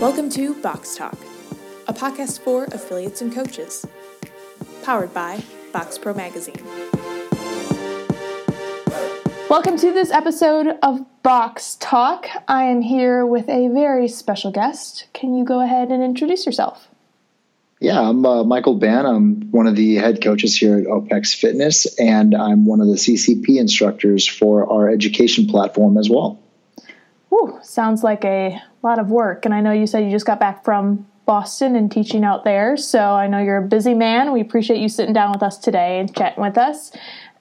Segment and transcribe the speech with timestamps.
[0.00, 1.18] Welcome to Box Talk,
[1.86, 3.86] a podcast for affiliates and coaches,
[4.82, 6.56] powered by Box Pro Magazine.
[9.50, 12.28] Welcome to this episode of Box Talk.
[12.48, 15.06] I am here with a very special guest.
[15.12, 16.88] Can you go ahead and introduce yourself?
[17.78, 19.04] Yeah, I'm uh, Michael Ban.
[19.04, 22.94] I'm one of the head coaches here at OPEX Fitness, and I'm one of the
[22.94, 26.40] CCP instructors for our education platform as well.
[27.34, 29.44] Ooh, sounds like a lot of work.
[29.44, 32.76] And I know you said you just got back from Boston and teaching out there.
[32.76, 34.32] So I know you're a busy man.
[34.32, 36.92] We appreciate you sitting down with us today and chatting with us.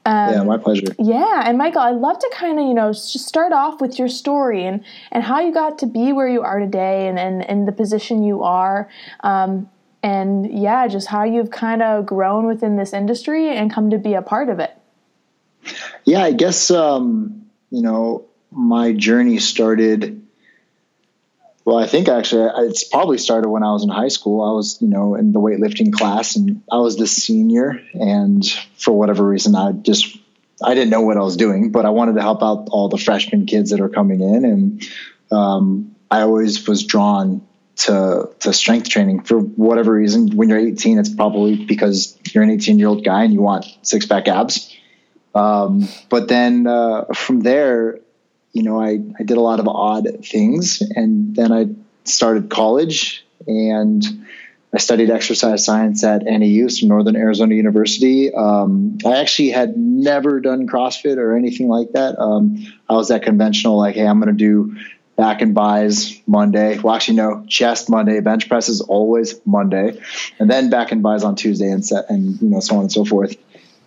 [0.06, 0.96] Um, yeah, my pleasure.
[0.98, 4.08] Yeah, and Michael, I'd love to kind of you know just start off with your
[4.08, 7.68] story and and how you got to be where you are today and and, and
[7.68, 8.90] the position you are.
[9.22, 9.70] Um,
[10.02, 14.14] and yeah, just how you've kind of grown within this industry and come to be
[14.14, 14.72] a part of it.
[16.06, 20.19] Yeah, I guess um, you know my journey started.
[21.70, 24.42] Well, I think actually it's probably started when I was in high school.
[24.42, 27.80] I was, you know, in the weightlifting class, and I was the senior.
[27.94, 28.44] And
[28.76, 30.18] for whatever reason, I just
[30.64, 32.98] I didn't know what I was doing, but I wanted to help out all the
[32.98, 34.84] freshman kids that are coming in, and
[35.32, 37.48] um, I always was drawn
[37.86, 40.36] to to strength training for whatever reason.
[40.36, 43.68] When you're 18, it's probably because you're an 18 year old guy and you want
[43.84, 44.76] six pack abs.
[45.36, 48.00] Um, but then uh, from there,
[48.54, 50.82] you know, I, I did a lot of odd things.
[50.82, 51.68] And then I
[52.04, 54.04] started college and
[54.74, 58.32] I studied exercise science at NAU, so Northern Arizona University.
[58.32, 62.20] Um, I actually had never done CrossFit or anything like that.
[62.20, 64.78] Um, I was that conventional, like, hey, I'm going to do
[65.16, 66.78] back and buys Monday.
[66.78, 70.00] Well, actually, no, chest Monday, bench presses always Monday,
[70.38, 72.92] and then back and buys on Tuesday and set, and you know, so on and
[72.92, 73.36] so forth.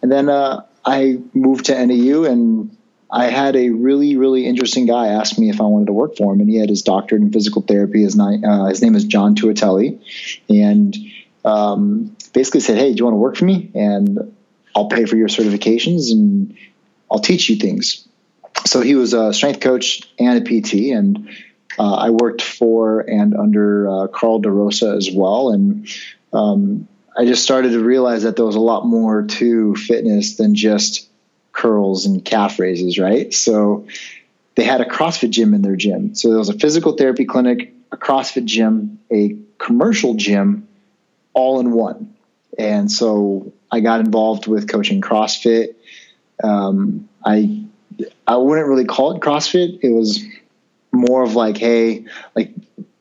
[0.03, 2.77] And then uh, I moved to NAU and
[3.13, 6.33] I had a really, really interesting guy ask me if I wanted to work for
[6.33, 8.03] him, and he had his doctorate in physical therapy.
[8.03, 10.01] His, uh, his name is John Tuatelli,
[10.49, 10.97] and
[11.45, 13.71] um, basically said, "Hey, do you want to work for me?
[13.75, 14.35] And
[14.75, 16.57] I'll pay for your certifications, and
[17.11, 18.09] I'll teach you things."
[18.65, 21.29] So he was a strength coach and a PT, and
[21.79, 25.87] uh, I worked for and under uh, Carl DeRosa as well, and
[26.33, 30.55] um, I just started to realize that there was a lot more to fitness than
[30.55, 31.11] just
[31.53, 33.33] curls and calf raises, right?
[33.33, 33.87] So
[34.55, 36.15] they had a CrossFit gym in their gym.
[36.15, 40.69] So there was a physical therapy clinic, a CrossFit gym, a commercial gym,
[41.35, 42.15] all in one.
[42.59, 45.75] And so I got involved with coaching CrossFit.
[46.43, 47.65] Um, I
[48.27, 49.79] I wouldn't really call it CrossFit.
[49.83, 50.25] It was
[50.91, 52.53] more of like, hey, like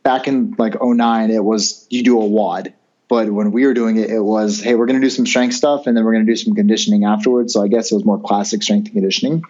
[0.04, 2.74] back in like 09, it was you do a WOD.
[3.12, 5.54] But when we were doing it, it was, hey, we're going to do some strength
[5.54, 7.52] stuff and then we're going to do some conditioning afterwards.
[7.52, 9.44] So I guess it was more classic strength and conditioning.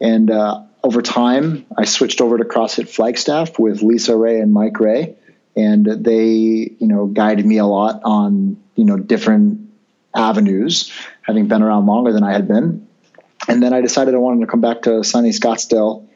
[0.00, 4.80] And uh, over time, I switched over to CrossFit Flagstaff with Lisa Ray and Mike
[4.80, 5.16] Ray.
[5.54, 9.70] And they, you know, guided me a lot on, you know, different
[10.14, 10.90] avenues,
[11.20, 12.88] having been around longer than I had been.
[13.48, 16.08] And then I decided I wanted to come back to sunny Scottsdale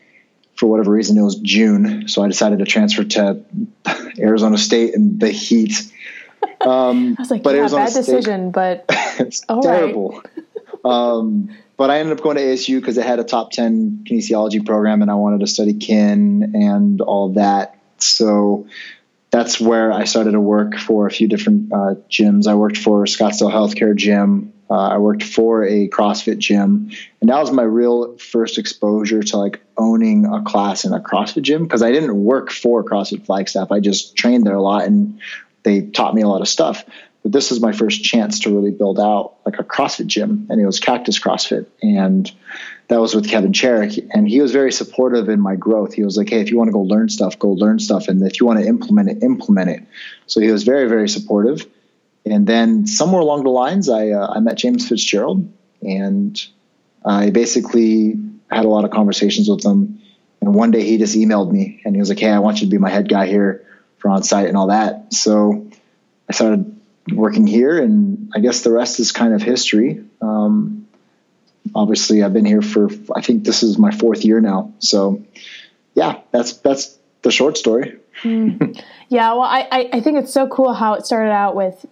[0.54, 1.18] for whatever reason.
[1.18, 2.08] It was June.
[2.08, 3.44] So I decided to transfer to
[4.18, 5.92] Arizona State and the heat
[6.60, 8.84] um, I was like, but yeah, it was a bad decision, but
[9.18, 10.22] it's terrible.
[10.84, 14.64] um, but I ended up going to ASU because it had a top 10 kinesiology
[14.64, 17.78] program and I wanted to study kin and all that.
[17.98, 18.66] So
[19.30, 22.46] that's where I started to work for a few different uh, gyms.
[22.46, 24.52] I worked for Scottsdale Healthcare Gym.
[24.68, 29.36] Uh, I worked for a CrossFit gym, and that was my real first exposure to
[29.36, 33.70] like owning a class in a CrossFit gym because I didn't work for CrossFit Flagstaff.
[33.70, 35.20] I just trained there a lot and
[35.66, 36.84] they taught me a lot of stuff.
[37.24, 40.60] But this was my first chance to really build out like a CrossFit gym, and
[40.60, 42.30] it was Cactus CrossFit, and
[42.86, 45.92] that was with Kevin Cherrick, and he was very supportive in my growth.
[45.92, 48.22] He was like, "Hey, if you want to go learn stuff, go learn stuff, and
[48.22, 49.82] if you want to implement it, implement it."
[50.28, 51.66] So he was very, very supportive.
[52.24, 55.52] And then somewhere along the lines, I uh, I met James Fitzgerald,
[55.82, 56.40] and
[57.04, 58.14] I basically
[58.52, 60.00] had a lot of conversations with him.
[60.40, 62.68] And one day he just emailed me, and he was like, "Hey, I want you
[62.68, 63.65] to be my head guy here."
[63.98, 65.12] For on site and all that.
[65.12, 65.70] So
[66.28, 66.78] I started
[67.12, 70.04] working here, and I guess the rest is kind of history.
[70.20, 70.86] Um,
[71.74, 74.72] obviously, I've been here for I think this is my fourth year now.
[74.78, 75.24] So
[75.94, 77.98] yeah, that's that's the short story.
[78.22, 78.82] mm.
[79.08, 81.86] Yeah, well, I, I think it's so cool how it started out with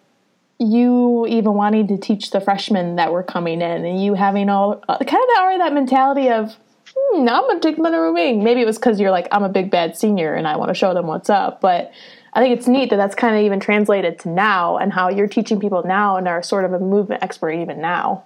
[0.58, 4.82] you even wanting to teach the freshmen that were coming in, and you having all
[4.88, 6.56] uh, kind of that, that mentality of
[6.96, 8.44] hmm, I'm gonna take them under my wing.
[8.44, 10.74] Maybe it was because you're like, I'm a big bad senior and I want to
[10.74, 11.60] show them what's up.
[11.60, 11.92] But
[12.32, 15.28] I think it's neat that that's kind of even translated to now and how you're
[15.28, 18.24] teaching people now and are sort of a movement expert even now.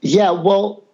[0.00, 0.84] Yeah, well,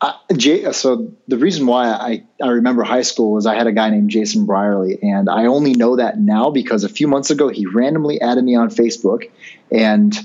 [0.00, 3.72] Uh, Jay, so the reason why I, I remember high school was I had a
[3.72, 7.48] guy named Jason Brierly, and I only know that now because a few months ago
[7.48, 9.28] he randomly added me on Facebook
[9.72, 10.16] and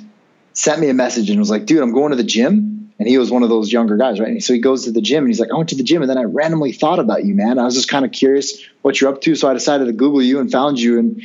[0.53, 3.17] sent me a message and was like, "Dude, I'm going to the gym." And he
[3.17, 4.29] was one of those younger guys, right?
[4.29, 6.01] And so he goes to the gym and he's like, "I went to the gym,
[6.01, 7.59] and then I randomly thought about you, man.
[7.59, 10.21] I was just kind of curious what you're up to, so I decided to Google
[10.21, 11.21] you and found you, and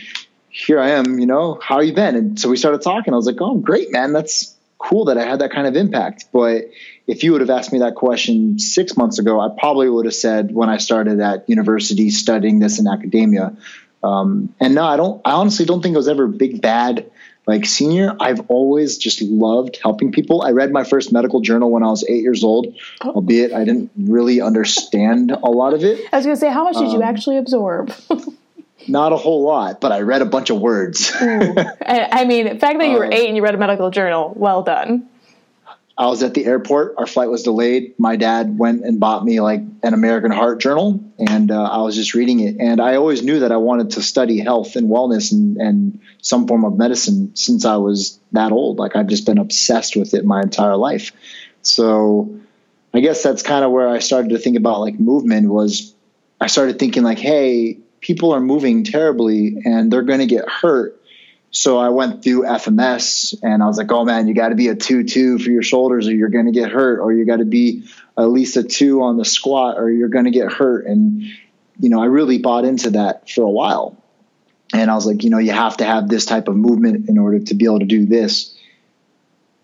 [0.49, 1.19] here I am.
[1.19, 3.13] You know, how you been?" And so we started talking.
[3.13, 4.13] I was like, "Oh, great, man.
[4.13, 6.71] That's cool that I had that kind of impact." But
[7.07, 10.15] if you would have asked me that question six months ago, I probably would have
[10.15, 13.57] said when I started at university studying this in academia.
[14.03, 15.21] Um, and no, I don't.
[15.25, 17.11] I honestly don't think it was ever big bad.
[17.49, 20.43] Like senior, I've always just loved helping people.
[20.43, 23.13] I read my first medical journal when I was eight years old, oh.
[23.13, 25.99] albeit I didn't really understand a lot of it.
[26.13, 27.91] I was going to say, how much did um, you actually absorb?
[28.87, 31.11] not a whole lot, but I read a bunch of words.
[31.21, 33.91] I, I, mean, the fact that you were um, eight and you read a medical
[33.91, 35.09] journal, well done.
[35.99, 36.95] I was at the airport.
[36.97, 37.99] Our flight was delayed.
[37.99, 41.97] My dad went and bought me like an American Heart Journal, and uh, I was
[41.97, 42.57] just reading it.
[42.61, 46.47] And I always knew that I wanted to study health and wellness and, and some
[46.47, 48.79] form of medicine since I was that old.
[48.79, 51.11] Like I've just been obsessed with it my entire life.
[51.63, 52.39] So
[52.95, 55.49] I guess that's kind of where I started to think about like movement.
[55.49, 55.93] Was
[56.41, 60.98] I started thinking like, hey, people are moving terribly and they're going to get hurt
[61.51, 64.69] so I went through FMS and I was like, oh man, you got to be
[64.69, 67.39] a 2 2 for your shoulders or you're going to get hurt, or you got
[67.39, 67.85] to be
[68.19, 70.87] at least a 2 on the squat or you're going to get hurt.
[70.87, 71.23] And,
[71.81, 73.97] you know, I really bought into that for a while.
[74.75, 77.17] And I was like, you know, you have to have this type of movement in
[77.17, 78.55] order to be able to do this.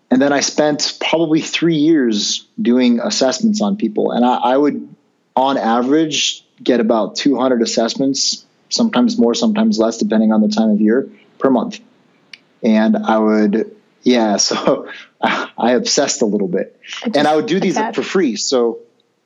[0.09, 4.11] And then I spent probably three years doing assessments on people.
[4.11, 4.95] And I, I would,
[5.35, 10.81] on average, get about 200 assessments, sometimes more, sometimes less, depending on the time of
[10.81, 11.79] year per month.
[12.63, 14.89] And I would, yeah, so
[15.21, 16.79] I obsessed a little bit.
[17.03, 18.35] And I would do these for free.
[18.35, 18.79] So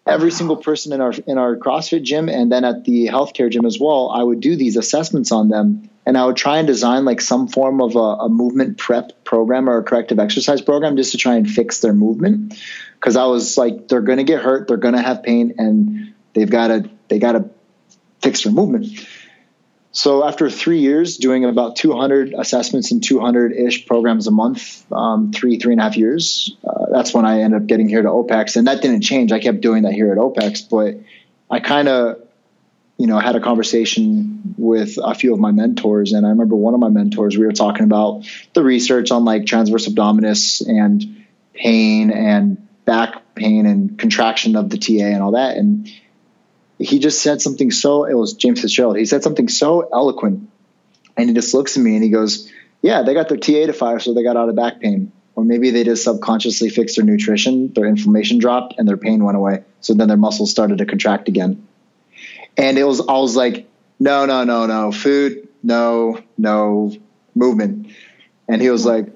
[0.06, 3.66] every single person in our in our CrossFit gym and then at the healthcare gym
[3.66, 7.06] as well, I would do these assessments on them and I would try and design
[7.06, 11.12] like some form of a, a movement prep program or a corrective exercise program just
[11.12, 12.60] to try and fix their movement.
[13.00, 16.90] Cause I was like, they're gonna get hurt, they're gonna have pain, and they've gotta
[17.08, 17.50] they gotta
[18.22, 18.88] fix their movement.
[19.92, 25.32] So after three years doing about 200 assessments and 200 ish programs a month, um,
[25.32, 28.08] three three and a half years, uh, that's when I ended up getting here to
[28.10, 29.32] OPEX, and that didn't change.
[29.32, 31.00] I kept doing that here at OPEX, but
[31.50, 32.22] I kind of,
[32.98, 36.76] you know, had a conversation with a few of my mentors, and I remember one
[36.76, 37.36] of my mentors.
[37.36, 41.26] We were talking about the research on like transverse abdominis and
[41.56, 45.92] pain and back pain and contraction of the TA and all that, and
[46.80, 48.98] he just said something so it was James Fitzgerald.
[48.98, 50.50] He said something so eloquent,
[51.18, 52.50] and he just looks at me and he goes,
[52.82, 55.46] "Yeah, they got their TA to fire, so they got out of back pain." Or
[55.46, 59.64] maybe they just subconsciously fixed their nutrition, their inflammation dropped, and their pain went away.
[59.80, 61.66] So then their muscles started to contract again.
[62.58, 63.70] And it was, I was like,
[64.02, 66.92] no, no, no, no, food, no, no,
[67.36, 67.88] movement.
[68.50, 69.08] And he was like,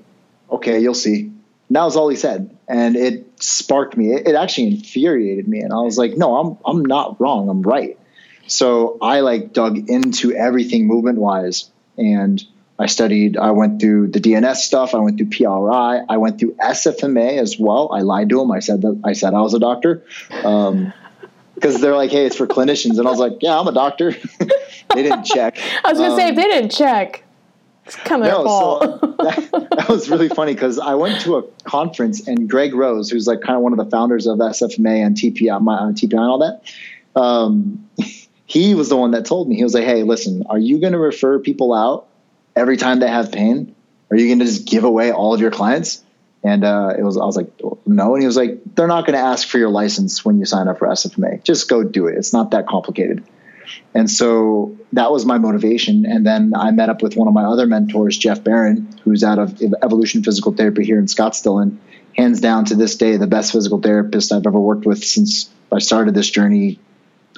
[0.49, 1.23] okay, you'll see.
[1.23, 4.13] And that was all he said and it sparked me.
[4.13, 7.49] It, it, actually infuriated me, and I was like, "No, I'm I'm not wrong.
[7.49, 7.97] I'm right."
[8.47, 12.43] So I like dug into everything movement wise, and
[12.79, 13.37] I studied.
[13.37, 14.95] I went through the DNS stuff.
[14.95, 16.01] I went through PRI.
[16.07, 17.91] I went through SFMA as well.
[17.91, 18.51] I lied to them.
[18.51, 20.03] I said that I said I was a doctor.
[20.43, 20.93] Um,
[21.55, 24.11] because they're like, "Hey, it's for clinicians," and I was like, "Yeah, I'm a doctor."
[24.93, 25.57] they didn't check.
[25.83, 27.23] I was gonna um, say if they didn't check,
[27.85, 28.43] it's kind of no.
[28.45, 33.09] So that, that, was really funny because I went to a conference and Greg Rose,
[33.09, 36.11] who's like kind of one of the founders of SFMA and TPI, my, uh, TPI
[36.11, 36.61] and all that,
[37.19, 37.89] um,
[38.45, 39.55] he was the one that told me.
[39.55, 42.07] He was like, "Hey, listen, are you going to refer people out
[42.55, 43.75] every time they have pain?
[44.11, 46.03] Are you going to just give away all of your clients?"
[46.45, 47.51] And uh, it was, I was like,
[47.85, 50.45] "No." And he was like, "They're not going to ask for your license when you
[50.45, 51.43] sign up for SFMA.
[51.43, 52.17] Just go do it.
[52.17, 53.23] It's not that complicated."
[53.93, 56.05] And so that was my motivation.
[56.05, 59.39] And then I met up with one of my other mentors, Jeff Barron, who's out
[59.39, 61.61] of Evolution Physical Therapy here in Scottsdale.
[61.61, 61.79] And
[62.15, 65.79] hands down to this day, the best physical therapist I've ever worked with since I
[65.79, 66.79] started this journey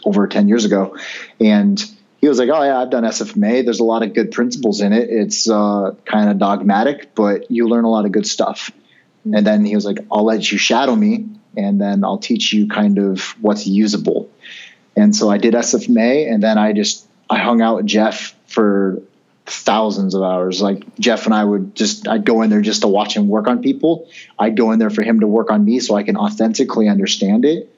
[0.03, 0.97] over 10 years ago.
[1.39, 1.83] And
[2.19, 3.63] he was like, Oh, yeah, I've done SFMA.
[3.63, 5.09] There's a lot of good principles in it.
[5.09, 8.71] It's uh, kind of dogmatic, but you learn a lot of good stuff.
[9.25, 11.25] And then he was like, I'll let you shadow me,
[11.57, 14.29] and then I'll teach you kind of what's usable.
[14.95, 19.01] And so I did SFMA and then I just, I hung out with Jeff for
[19.45, 20.61] thousands of hours.
[20.61, 23.47] Like Jeff and I would just, I'd go in there just to watch him work
[23.47, 24.09] on people.
[24.39, 27.45] I'd go in there for him to work on me so I can authentically understand
[27.45, 27.71] it.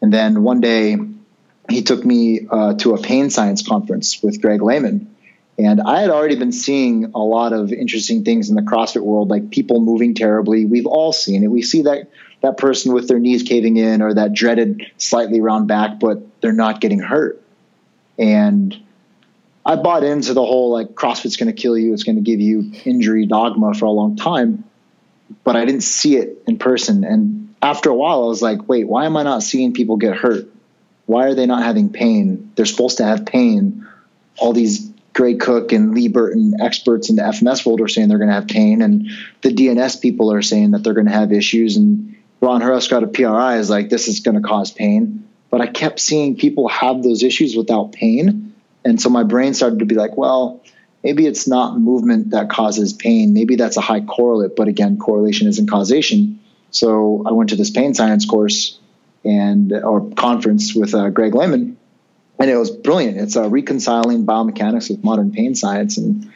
[0.00, 0.96] And then one day
[1.68, 5.14] he took me uh, to a pain science conference with Greg Lehman.
[5.58, 9.28] And I had already been seeing a lot of interesting things in the CrossFit world,
[9.28, 10.66] like people moving terribly.
[10.66, 11.48] We've all seen it.
[11.48, 12.10] We see that
[12.42, 16.52] that person with their knees caving in or that dreaded slightly round back, but they're
[16.52, 17.42] not getting hurt.
[18.18, 18.76] And
[19.64, 22.40] I bought into the whole like CrossFit's going to kill you, it's going to give
[22.40, 24.64] you injury dogma for a long time,
[25.44, 27.04] but I didn't see it in person.
[27.04, 30.16] And after a while, I was like, wait, why am I not seeing people get
[30.16, 30.48] hurt?
[31.06, 32.52] Why are they not having pain?
[32.56, 33.86] They're supposed to have pain.
[34.38, 38.18] All these Gray Cook and Lee Burton experts in the FMS world are saying they're
[38.18, 39.10] going to have pain, and
[39.42, 41.76] the DNS people are saying that they're going to have issues.
[41.76, 45.28] And Ron Hruska of PRI is like, this is going to cause pain.
[45.50, 48.54] But I kept seeing people have those issues without pain.
[48.84, 50.62] And so my brain started to be like, well,
[51.04, 53.32] maybe it's not movement that causes pain.
[53.32, 54.56] Maybe that's a high correlate.
[54.56, 56.40] But again, correlation isn't causation.
[56.70, 58.78] So I went to this pain science course
[59.24, 61.76] and or conference with uh, Greg Lehman
[62.42, 63.18] and it was brilliant.
[63.18, 66.32] It's uh, reconciling biomechanics with modern pain science, and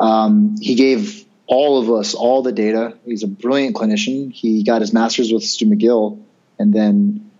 [0.00, 2.96] um, he gave all of us all the data.
[3.04, 4.32] He's a brilliant clinician.
[4.32, 6.20] He got his master's with Stu McGill,
[6.58, 7.30] and then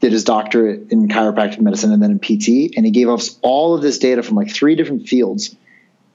[0.00, 2.76] did his doctorate in chiropractic medicine, and then in PT.
[2.76, 5.56] And he gave us all of this data from like three different fields,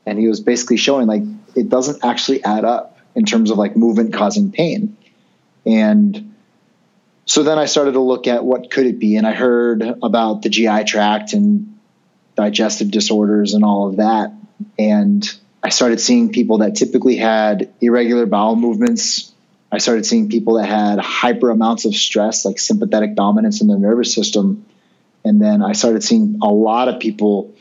[0.06, 1.24] and he was basically showing like
[1.56, 4.98] it doesn't actually add up in terms of like movement causing pain,
[5.66, 6.34] and
[7.26, 10.42] so then I started to look at what could it be, and I heard about
[10.42, 11.80] the GI tract and
[12.36, 14.34] digestive disorders and all of that,
[14.78, 15.24] and
[15.64, 19.32] I started seeing people that typically had irregular bowel movements.
[19.72, 23.80] I started seeing people that had hyper amounts of stress, like sympathetic dominance in their
[23.80, 24.66] nervous system,
[25.24, 27.54] and then I started seeing a lot of people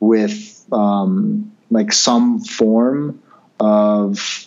[0.00, 3.22] with um, like some form
[3.58, 4.46] of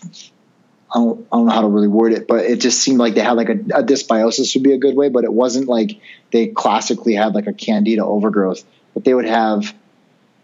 [0.94, 3.14] I don't, I don't know how to really word it, but it just seemed like
[3.16, 6.00] they had like a, a dysbiosis would be a good way, but it wasn't like
[6.32, 8.64] they classically had like a candida overgrowth,
[8.94, 9.74] but they would have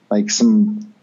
[0.09, 0.93] like some,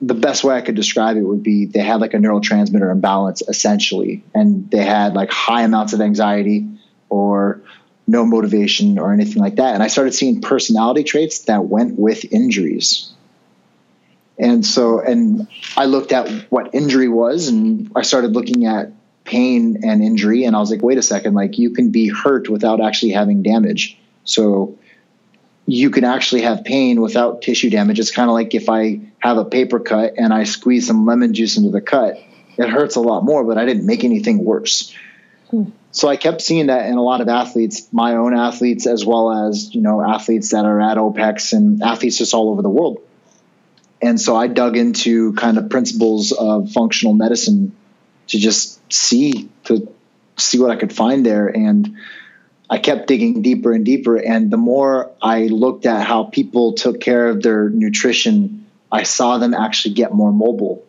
[0.00, 3.42] the best way I could describe it would be they had like a neurotransmitter imbalance
[3.48, 6.66] essentially, and they had like high amounts of anxiety
[7.08, 7.62] or
[8.06, 9.74] no motivation or anything like that.
[9.74, 13.12] And I started seeing personality traits that went with injuries.
[14.38, 18.92] And so, and I looked at what injury was and I started looking at
[19.24, 20.44] pain and injury.
[20.44, 23.42] And I was like, wait a second, like you can be hurt without actually having
[23.42, 23.98] damage.
[24.24, 24.78] So
[25.66, 27.98] you can actually have pain without tissue damage.
[27.98, 31.34] It's kind of like if I have a paper cut and I squeeze some lemon
[31.34, 32.16] juice into the cut,
[32.56, 34.94] it hurts a lot more, but I didn't make anything worse.
[35.50, 35.64] Hmm.
[35.90, 39.48] So I kept seeing that in a lot of athletes, my own athletes, as well
[39.48, 43.00] as, you know, athletes that are at OPEX and athletes just all over the world
[44.00, 47.74] and so I dug into kind of principles of functional medicine
[48.28, 49.92] to just see to
[50.36, 51.96] see what I could find there and
[52.68, 57.00] I kept digging deeper and deeper and the more I looked at how people took
[57.00, 60.84] care of their nutrition I saw them actually get more mobile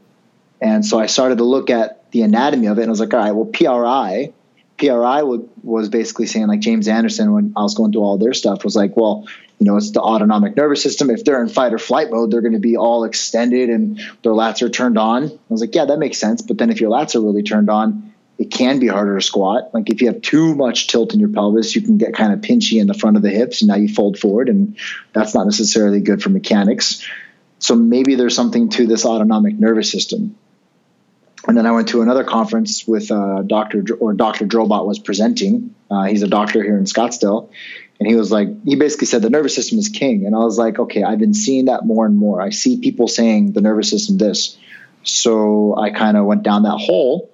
[0.62, 3.14] and so I started to look at the anatomy of it and I was like
[3.14, 4.34] all right well PRI
[4.78, 8.34] PRI would, was basically saying like James Anderson when I was going through all their
[8.34, 9.28] stuff was like well
[9.60, 11.10] you know, it's the autonomic nervous system.
[11.10, 14.34] If they're in fight or flight mode, they're going to be all extended and their
[14.34, 15.26] lats are turned on.
[15.26, 16.42] I was like, yeah, that makes sense.
[16.42, 19.74] But then if your lats are really turned on, it can be harder to squat.
[19.74, 22.42] Like if you have too much tilt in your pelvis, you can get kind of
[22.42, 24.78] pinchy in the front of the hips and now you fold forward and
[25.14, 27.06] that's not necessarily good for mechanics.
[27.60, 30.38] So maybe there's something to this autonomic nervous system.
[31.48, 33.84] And then I went to another conference with uh, Dr.
[34.00, 34.46] or Dr.
[34.46, 35.74] Drobot was presenting.
[35.90, 37.50] Uh, he's a doctor here in Scottsdale
[38.00, 40.26] and he was like, he basically said the nervous system is king.
[40.26, 42.42] And I was like, okay, I've been seeing that more and more.
[42.42, 44.58] I see people saying the nervous system this.
[45.04, 47.32] So I kind of went down that hole.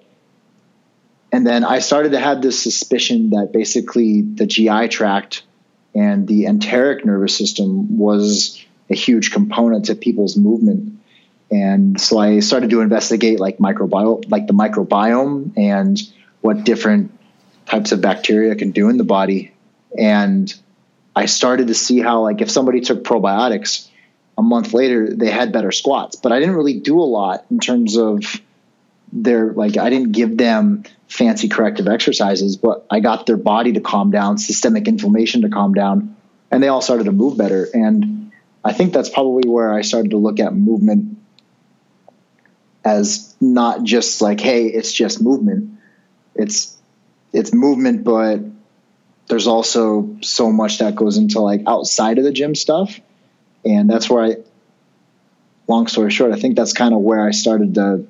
[1.34, 5.42] And then I started to have this suspicion that basically the GI tract
[5.92, 11.00] and the enteric nervous system was a huge component to people's movement.
[11.50, 16.00] And so I started to investigate like microbiome, like the microbiome and
[16.40, 17.10] what different
[17.66, 19.54] types of bacteria can do in the body
[19.98, 20.54] and
[21.16, 23.88] I started to see how, like, if somebody took probiotics
[24.36, 26.16] a month later, they had better squats.
[26.16, 28.24] But I didn't really do a lot in terms of
[29.12, 33.80] their, like, I didn't give them fancy corrective exercises, but I got their body to
[33.80, 36.16] calm down, systemic inflammation to calm down,
[36.50, 37.68] and they all started to move better.
[37.72, 38.32] And
[38.64, 41.18] I think that's probably where I started to look at movement
[42.84, 45.78] as not just like, hey, it's just movement.
[46.34, 46.76] It's
[47.32, 48.40] it's movement, but
[49.28, 53.00] there's also so much that goes into like outside of the gym stuff.
[53.64, 54.36] And that's where I,
[55.68, 58.06] long story short, I think that's kind of where I started to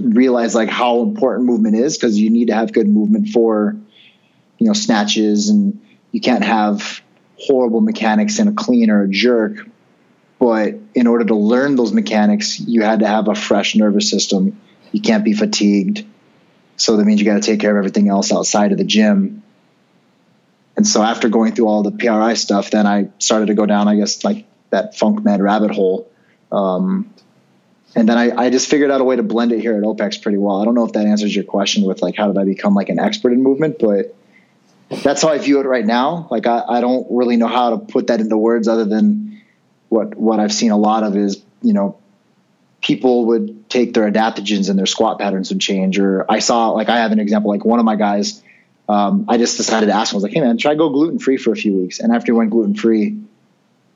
[0.00, 3.76] realize like how important movement is because you need to have good movement for,
[4.58, 5.80] you know, snatches and
[6.12, 7.02] you can't have
[7.38, 9.66] horrible mechanics in a clean or a jerk.
[10.38, 14.60] But in order to learn those mechanics, you had to have a fresh nervous system.
[14.90, 16.04] You can't be fatigued
[16.76, 19.42] So that means you got to take care of everything else outside of the gym.
[20.76, 23.88] And so after going through all the PRI stuff, then I started to go down,
[23.88, 26.10] I guess, like that func med rabbit hole.
[26.50, 27.11] Um,
[27.94, 30.22] and then I, I just figured out a way to blend it here at OPEX
[30.22, 30.60] pretty well.
[30.60, 32.88] I don't know if that answers your question with like how did I become like
[32.88, 34.14] an expert in movement, but
[35.02, 36.26] that's how I view it right now.
[36.30, 39.42] Like I, I don't really know how to put that into words other than
[39.88, 41.98] what what I've seen a lot of is, you know,
[42.80, 45.98] people would take their adaptogens and their squat patterns would change.
[45.98, 48.42] Or I saw like I have an example, like one of my guys,
[48.88, 51.18] um, I just decided to ask him, I was like, hey man, try go gluten
[51.18, 52.00] free for a few weeks.
[52.00, 53.18] And after he went gluten free,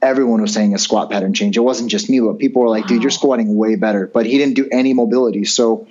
[0.02, 1.56] everyone was saying a squat pattern change.
[1.56, 4.06] It wasn't just me, but people were like, dude, you're squatting way better.
[4.06, 5.44] But he didn't do any mobility.
[5.44, 5.88] So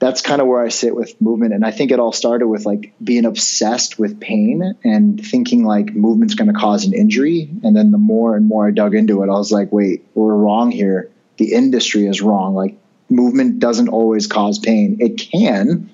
[0.00, 1.52] that's kind of where I sit with movement.
[1.52, 5.94] And I think it all started with like being obsessed with pain and thinking like
[5.94, 7.50] movement's going to cause an injury.
[7.62, 10.34] And then the more and more I dug into it, I was like, wait, we're
[10.34, 11.10] wrong here.
[11.36, 12.54] The industry is wrong.
[12.54, 12.78] Like
[13.10, 14.96] movement doesn't always cause pain.
[15.00, 15.90] It can,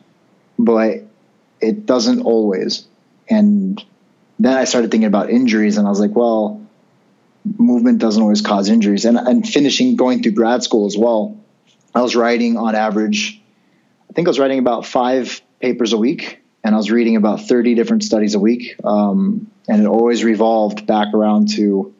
[0.56, 1.02] but
[1.60, 2.86] it doesn't always.
[3.28, 3.84] And
[4.38, 6.60] then I started thinking about injuries and I was like, well,
[7.58, 9.04] movement doesn't always cause injuries.
[9.04, 11.38] And, and finishing going through grad school as well,
[11.94, 13.40] I was writing on average
[14.10, 17.42] I think I was writing about five papers a week, and I was reading about
[17.42, 18.76] 30 different studies a week.
[18.82, 21.94] Um, and it always revolved back around to,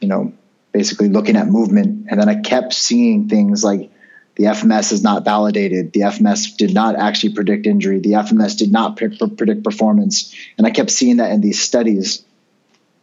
[0.00, 0.32] you know,
[0.72, 2.06] basically looking at movement.
[2.10, 3.90] And then I kept seeing things like
[4.38, 5.92] the FMS is not validated.
[5.92, 7.98] The FMS did not actually predict injury.
[7.98, 10.34] The FMS did not predict performance.
[10.56, 12.24] And I kept seeing that in these studies.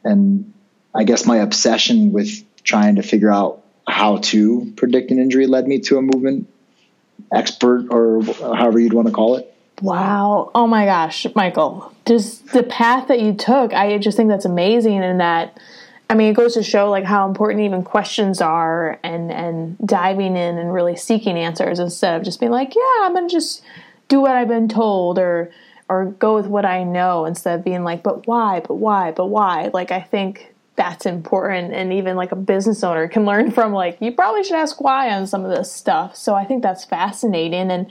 [0.06, 0.54] And
[0.94, 5.68] I guess my obsession with trying to figure out how to predict an injury led
[5.68, 6.48] me to a movement
[7.34, 9.54] expert or however you'd want to call it.
[9.82, 10.51] Wow.
[10.56, 11.94] Oh my gosh, Michael.
[12.06, 15.60] Just the path that you took, I just think that's amazing and that
[16.10, 20.38] I mean, it goes to show like how important even questions are and and diving
[20.38, 23.64] in and really seeking answers instead of just being like, yeah, I'm to just
[24.08, 25.52] do what I've been told or
[25.88, 28.60] or go with what I know instead of being like, but why?
[28.60, 29.12] But why?
[29.12, 29.70] But why?
[29.74, 33.98] Like I think that's important and even like a business owner can learn from like
[34.02, 37.72] you probably should ask why on some of this stuff so i think that's fascinating
[37.72, 37.90] and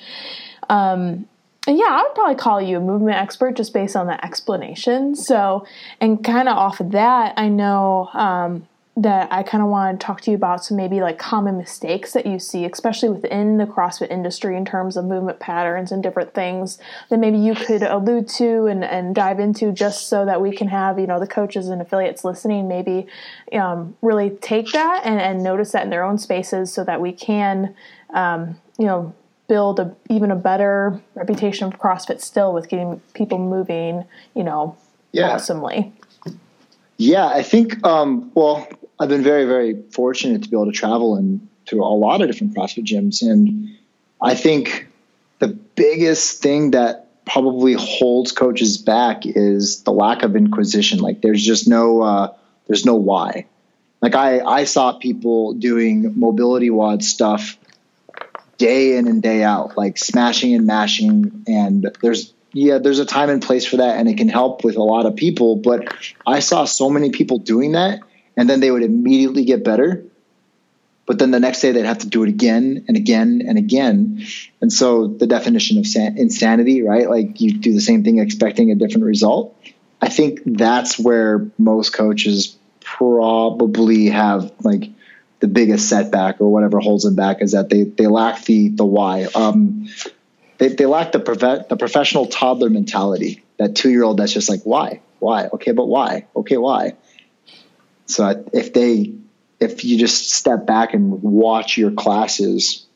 [0.69, 1.27] um
[1.67, 5.15] yeah i would probably call you a movement expert just based on that explanation.
[5.15, 5.67] So
[6.01, 10.07] and kind of off of that i know um that I kind of want to
[10.07, 13.65] talk to you about some maybe like common mistakes that you see, especially within the
[13.65, 16.79] CrossFit industry in terms of movement patterns and different things
[17.11, 20.69] that maybe you could allude to and, and dive into just so that we can
[20.69, 23.09] have, you know, the coaches and affiliates listening maybe
[23.53, 27.11] um, really take that and, and notice that in their own spaces so that we
[27.11, 27.75] can,
[28.11, 29.13] um, you know,
[29.49, 34.05] build a, even a better reputation of CrossFit still with getting people moving,
[34.35, 34.77] you know,
[35.13, 35.31] yeah.
[35.31, 35.93] awesomely.
[36.97, 38.67] Yeah, I think, um, well,
[38.99, 42.29] I've been very, very fortunate to be able to travel and to a lot of
[42.29, 43.23] different CrossFit gyms.
[43.23, 43.77] And
[44.21, 44.89] I think
[45.41, 51.01] the biggest thing that probably holds coaches back is the lack of inquisition.
[51.01, 52.35] Like there's just no, uh,
[52.67, 53.47] there's no why.
[54.01, 57.57] Like I, I saw people doing mobility WOD stuff
[58.59, 61.45] day in and day out, like smashing and mashing.
[61.47, 64.77] And there's, yeah, there's a time and place for that and it can help with
[64.77, 65.57] a lot of people.
[65.57, 65.95] But
[66.27, 68.01] I saw so many people doing that
[68.37, 70.05] and then they would immediately get better.
[71.07, 74.27] But then the next day they'd have to do it again and again and again.
[74.61, 75.87] And so the definition of
[76.17, 77.09] insanity, right?
[77.09, 79.55] Like you do the same thing expecting a different result.
[80.01, 84.91] I think that's where most coaches probably have like
[85.41, 88.85] the biggest setback or whatever holds them back is that they, they lack the, the
[88.85, 89.27] why.
[89.35, 89.89] Um,
[90.59, 94.49] they, they lack the, prof- the professional toddler mentality, that two year old that's just
[94.49, 95.01] like, why?
[95.19, 95.47] Why?
[95.47, 96.27] Okay, but why?
[96.37, 96.95] Okay, why?
[98.07, 99.15] So if they,
[99.61, 102.87] if you just step back and watch your classes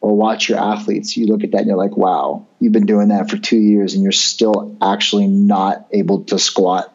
[0.00, 3.08] or watch your athletes, you look at that and you're like, wow, you've been doing
[3.08, 6.92] that for two years and you're still actually not able to squat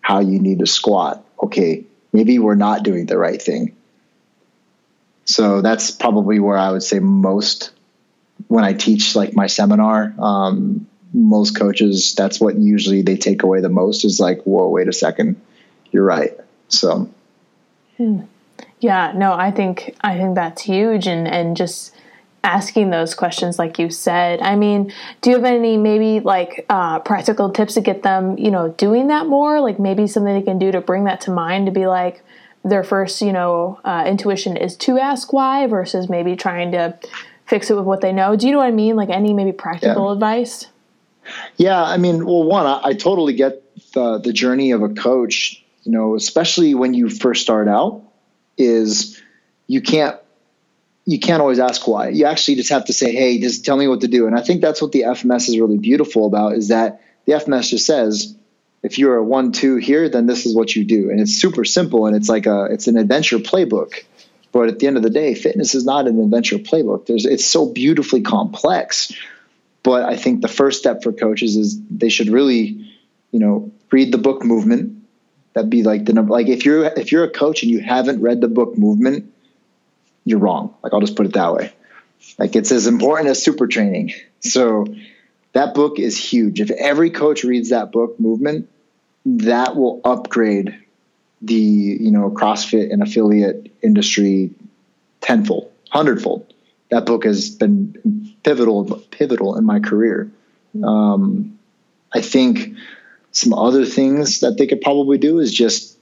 [0.00, 1.24] how you need to squat.
[1.42, 3.76] Okay, maybe we're not doing the right thing.
[5.24, 7.70] So that's probably where I would say most
[8.48, 10.14] when I teach like my seminar.
[10.18, 14.88] Um, most coaches, that's what usually they take away the most is like, whoa, wait
[14.88, 15.40] a second,
[15.90, 16.32] you're right.
[16.68, 17.10] So,
[17.98, 18.20] hmm.
[18.80, 21.94] yeah, no, I think I think that's huge, and and just
[22.44, 26.98] asking those questions like you said i mean do you have any maybe like uh,
[26.98, 30.58] practical tips to get them you know doing that more like maybe something they can
[30.58, 32.24] do to bring that to mind to be like
[32.64, 36.96] their first you know uh, intuition is to ask why versus maybe trying to
[37.46, 39.52] fix it with what they know do you know what i mean like any maybe
[39.52, 40.12] practical yeah.
[40.12, 40.66] advice
[41.56, 45.62] yeah i mean well one I, I totally get the the journey of a coach
[45.82, 48.02] you know, especially when you first start out,
[48.56, 49.20] is
[49.66, 50.18] you can't
[51.04, 52.10] you can't always ask why.
[52.10, 54.42] You actually just have to say, "Hey, just tell me what to do." And I
[54.42, 58.36] think that's what the FMS is really beautiful about is that the FMS just says,
[58.82, 61.64] if you're a one two here, then this is what you do, and it's super
[61.64, 64.04] simple and it's like a it's an adventure playbook.
[64.50, 67.06] But at the end of the day, fitness is not an adventure playbook.
[67.06, 69.12] There's it's so beautifully complex.
[69.82, 72.88] But I think the first step for coaches is they should really,
[73.32, 75.02] you know, read the book Movement.
[75.54, 76.32] That'd be like the number.
[76.32, 79.32] Like if you're if you're a coach and you haven't read the book Movement,
[80.24, 80.74] you're wrong.
[80.82, 81.72] Like I'll just put it that way.
[82.38, 84.12] Like it's as important as super training.
[84.40, 84.86] So
[85.52, 86.60] that book is huge.
[86.60, 88.68] If every coach reads that book Movement,
[89.24, 90.78] that will upgrade
[91.40, 94.50] the you know CrossFit and affiliate industry
[95.20, 96.52] tenfold, hundredfold.
[96.90, 100.30] That book has been pivotal pivotal in my career.
[100.82, 101.58] Um,
[102.12, 102.76] I think
[103.32, 105.98] some other things that they could probably do is just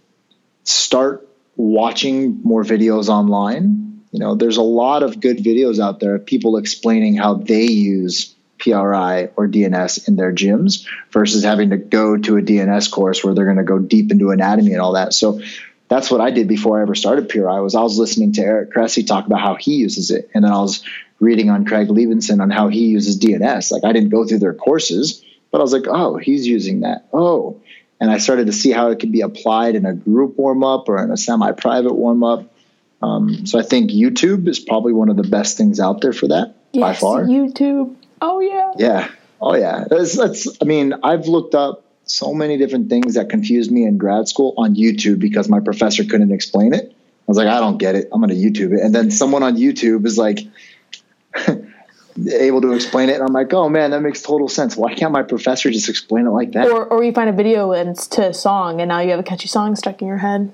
[0.65, 4.03] start watching more videos online.
[4.13, 7.65] You know, there's a lot of good videos out there of people explaining how they
[7.65, 13.25] use PRI or DNS in their gyms versus having to go to a DNS course
[13.25, 15.13] where they're going to go deep into anatomy and all that.
[15.15, 15.41] So
[15.89, 18.73] that's what I did before I ever started PRI was I was listening to Eric
[18.73, 20.31] Cressey talk about how he uses it.
[20.35, 20.85] And then I was
[21.19, 23.73] reading on Craig Liebenson on how he uses DNS.
[23.73, 27.09] Like I didn't go through their courses, but I was like, oh, he's using that.
[27.13, 27.61] Oh.
[28.01, 30.89] And I started to see how it could be applied in a group warm up
[30.89, 32.55] or in a semi private warm up.
[33.03, 36.29] Um, so I think YouTube is probably one of the best things out there for
[36.29, 37.25] that yes, by far.
[37.25, 37.97] YouTube.
[38.21, 38.73] Oh yeah.
[38.77, 39.11] Yeah.
[39.41, 39.85] Oh yeah.
[39.89, 40.49] That's, that's.
[40.61, 44.55] I mean, I've looked up so many different things that confused me in grad school
[44.57, 46.91] on YouTube because my professor couldn't explain it.
[46.93, 48.09] I was like, I don't get it.
[48.13, 48.83] I'm going to YouTube it.
[48.83, 50.41] And then someone on YouTube is like
[52.29, 53.15] able to explain it.
[53.15, 54.77] And I'm like, oh man, that makes total sense.
[54.77, 56.69] Why can't my professor just explain it like that?
[56.69, 59.21] Or, or you find a video and it's to a song and now you have
[59.21, 60.53] a catchy song stuck in your head.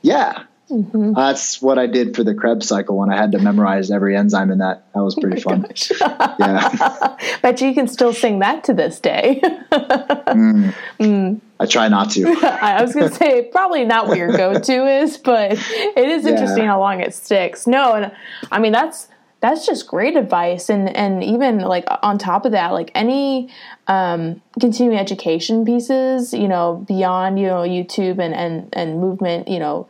[0.00, 0.44] Yeah.
[0.72, 1.12] Mm-hmm.
[1.12, 4.50] That's what I did for the Krebs cycle when I had to memorize every enzyme
[4.50, 4.86] in that.
[4.94, 5.66] That was pretty oh fun.
[6.40, 7.16] yeah.
[7.42, 9.40] Bet you can still sing that to this day.
[9.72, 10.74] mm.
[10.98, 11.40] Mm.
[11.60, 12.26] I try not to.
[12.42, 16.64] I was going to say probably not what your go-to is, but it is interesting
[16.64, 16.70] yeah.
[16.70, 17.66] how long it sticks.
[17.66, 18.12] No, and
[18.50, 19.08] I mean that's
[19.42, 23.50] that's just great advice and and even like on top of that like any
[23.88, 29.58] um, continuing education pieces you know beyond you know youtube and and and movement you
[29.58, 29.88] know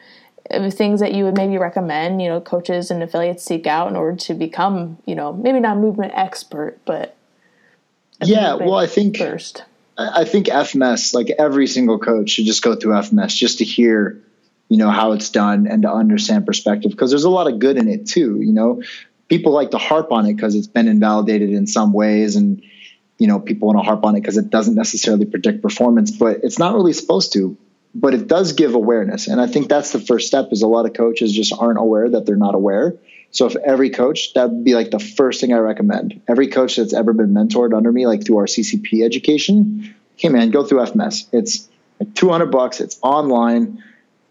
[0.70, 4.16] things that you would maybe recommend you know coaches and affiliates seek out in order
[4.16, 7.16] to become you know maybe not movement expert but
[8.22, 9.64] yeah well i think first.
[9.96, 14.20] I think fms like every single coach should just go through fms just to hear
[14.68, 17.76] you know how it's done and to understand perspective because there's a lot of good
[17.76, 18.82] in it too you know?
[19.28, 22.62] People like to harp on it because it's been invalidated in some ways and
[23.16, 26.40] you know people want to harp on it because it doesn't necessarily predict performance but
[26.42, 27.56] it's not really supposed to
[27.94, 29.28] but it does give awareness.
[29.28, 32.08] And I think that's the first step is a lot of coaches just aren't aware
[32.08, 32.96] that they're not aware.
[33.30, 36.20] So if every coach, that would be like the first thing I recommend.
[36.28, 40.50] Every coach that's ever been mentored under me, like through our CCP education, hey man,
[40.50, 41.26] go through FMS.
[41.32, 42.80] It's like 200 bucks.
[42.80, 43.82] It's online.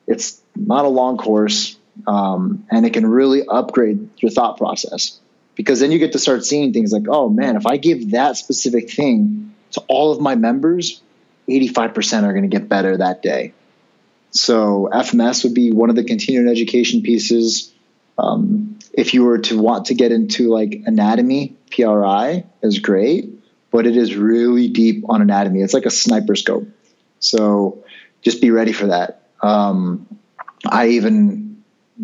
[0.08, 1.78] It's not a long course.
[2.08, 5.20] Um, and it can really upgrade your thought process
[5.56, 8.38] because then you get to start seeing things like, oh man, if I give that
[8.38, 11.02] specific thing to all of my members,
[11.50, 13.54] 85% are going to get better that day.
[14.32, 17.74] So FMS would be one of the continuing education pieces.
[18.18, 23.30] Um, if you were to want to get into like anatomy, PRI is great,
[23.72, 25.62] but it is really deep on anatomy.
[25.62, 26.68] It's like a sniper scope.
[27.20, 27.84] So
[28.22, 29.24] just be ready for that.
[29.42, 30.08] Um,
[30.66, 31.64] I even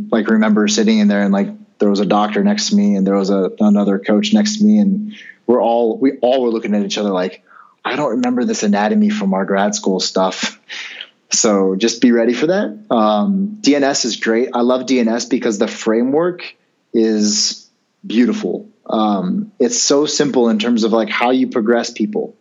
[0.09, 3.05] like remember sitting in there and like there was a doctor next to me and
[3.05, 6.75] there was a, another coach next to me and we're all we all were looking
[6.75, 7.43] at each other like
[7.87, 10.59] I don't remember this anatomy from our grad school stuff.
[11.31, 12.85] So just be ready for that.
[12.91, 14.49] Um, DNS is great.
[14.53, 16.53] I love DNS because the framework
[16.93, 17.69] is
[18.05, 18.69] beautiful.
[18.85, 22.35] Um, it's so simple in terms of like how you progress people.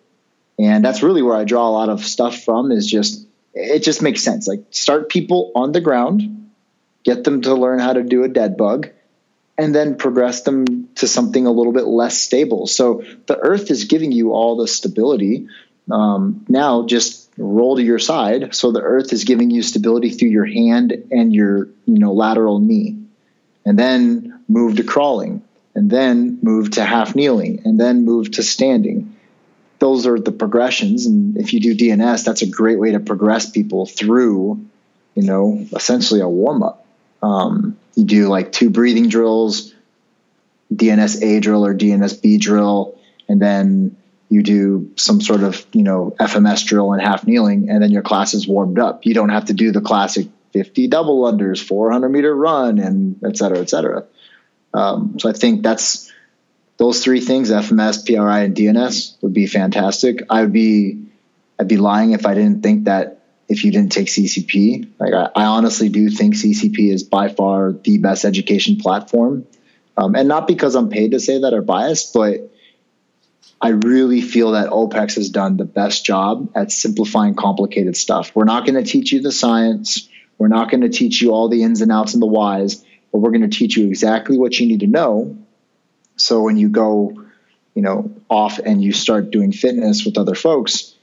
[0.59, 4.03] And that's really where I draw a lot of stuff from is just, it just
[4.03, 4.49] makes sense.
[4.49, 6.51] Like start people on the ground,
[7.05, 8.91] get them to learn how to do a dead bug,
[9.59, 12.67] and then progress them to something a little bit less stable.
[12.67, 15.49] So the earth is giving you all the stability.
[15.91, 18.55] Um, now just roll to your side.
[18.55, 22.59] So the earth is giving you stability through your hand and your you know lateral
[22.59, 22.99] knee,
[23.65, 25.43] and then move to crawling,
[25.75, 29.15] and then move to half kneeling, and then move to standing.
[29.79, 33.51] Those are the progressions, and if you do DNS, that's a great way to progress
[33.51, 34.65] people through,
[35.15, 36.87] you know, essentially a warm up.
[37.23, 39.75] Um, you do like two breathing drills,
[40.73, 43.97] DNS A drill or DNS B drill, and then
[44.29, 48.03] you do some sort of you know FMS drill and half kneeling, and then your
[48.03, 49.07] class is warmed up.
[49.07, 53.37] You don't have to do the classic 50 double unders, 400 meter run, and et
[53.37, 54.05] cetera, et cetera.
[54.73, 56.13] Um, so I think that's
[56.77, 60.23] those three things: FMS, PRI, and DNS would be fantastic.
[60.29, 61.07] I would be
[61.59, 63.16] I'd be lying if I didn't think that
[63.49, 64.89] if you didn't take CCP.
[64.99, 69.47] Like I, I honestly do think CCP is by far the best education platform,
[69.97, 72.51] um, and not because I'm paid to say that or biased, but
[73.61, 78.35] I really feel that OPEX has done the best job at simplifying complicated stuff.
[78.35, 80.09] We're not going to teach you the science.
[80.39, 83.21] We're not going to teach you all the ins and outs and the whys, but
[83.21, 85.39] we're going to teach you exactly what you need to know.
[86.17, 87.25] So when you go,
[87.75, 90.95] you know, off and you start doing fitness with other folks,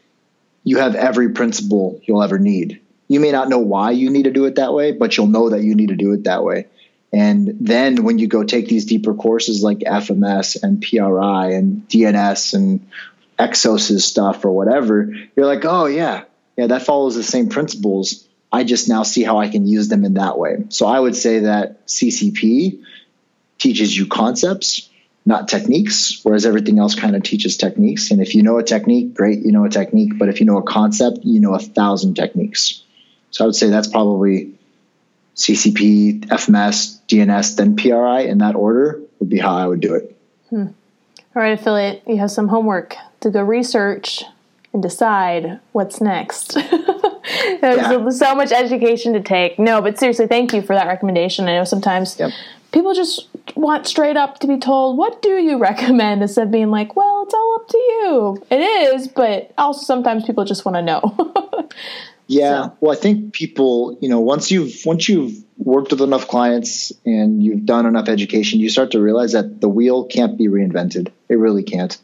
[0.64, 2.82] you have every principle you'll ever need.
[3.08, 5.50] You may not know why you need to do it that way, but you'll know
[5.50, 6.68] that you need to do it that way.
[7.12, 12.54] And then when you go take these deeper courses like FMS and PRI and DNS
[12.56, 12.90] and
[13.38, 16.24] Exos's stuff or whatever, you're like, oh yeah,
[16.58, 18.28] yeah, that follows the same principles.
[18.52, 20.66] I just now see how I can use them in that way.
[20.70, 22.84] So I would say that CCP
[23.58, 24.90] teaches you concepts
[25.26, 28.12] not techniques, whereas everything else kind of teaches techniques.
[28.12, 30.18] And if you know a technique, great, you know a technique.
[30.18, 32.84] But if you know a concept, you know a thousand techniques.
[33.32, 34.54] So I would say that's probably
[35.36, 40.16] CCP, FMS, DNS, then PRI in that order would be how I would do it.
[40.50, 40.68] Hmm.
[41.36, 44.24] All right, affiliate, you have some homework to go research
[44.72, 46.54] and decide what's next.
[47.62, 48.10] There's yeah.
[48.10, 49.58] so much education to take.
[49.58, 51.48] No, but seriously, thank you for that recommendation.
[51.48, 52.32] I know sometimes yep.
[52.72, 56.72] people just want straight up to be told, what do you recommend instead of being
[56.72, 58.44] like, well, it's all up to you.
[58.50, 61.70] It is, but also sometimes people just want to know.
[62.28, 62.64] yeah.
[62.64, 62.78] So.
[62.82, 67.44] Well, I think people, you know, once you've, once you've worked with enough clients and
[67.44, 71.12] you've done enough education, you start to realize that the wheel can't be reinvented.
[71.30, 71.98] It really can't.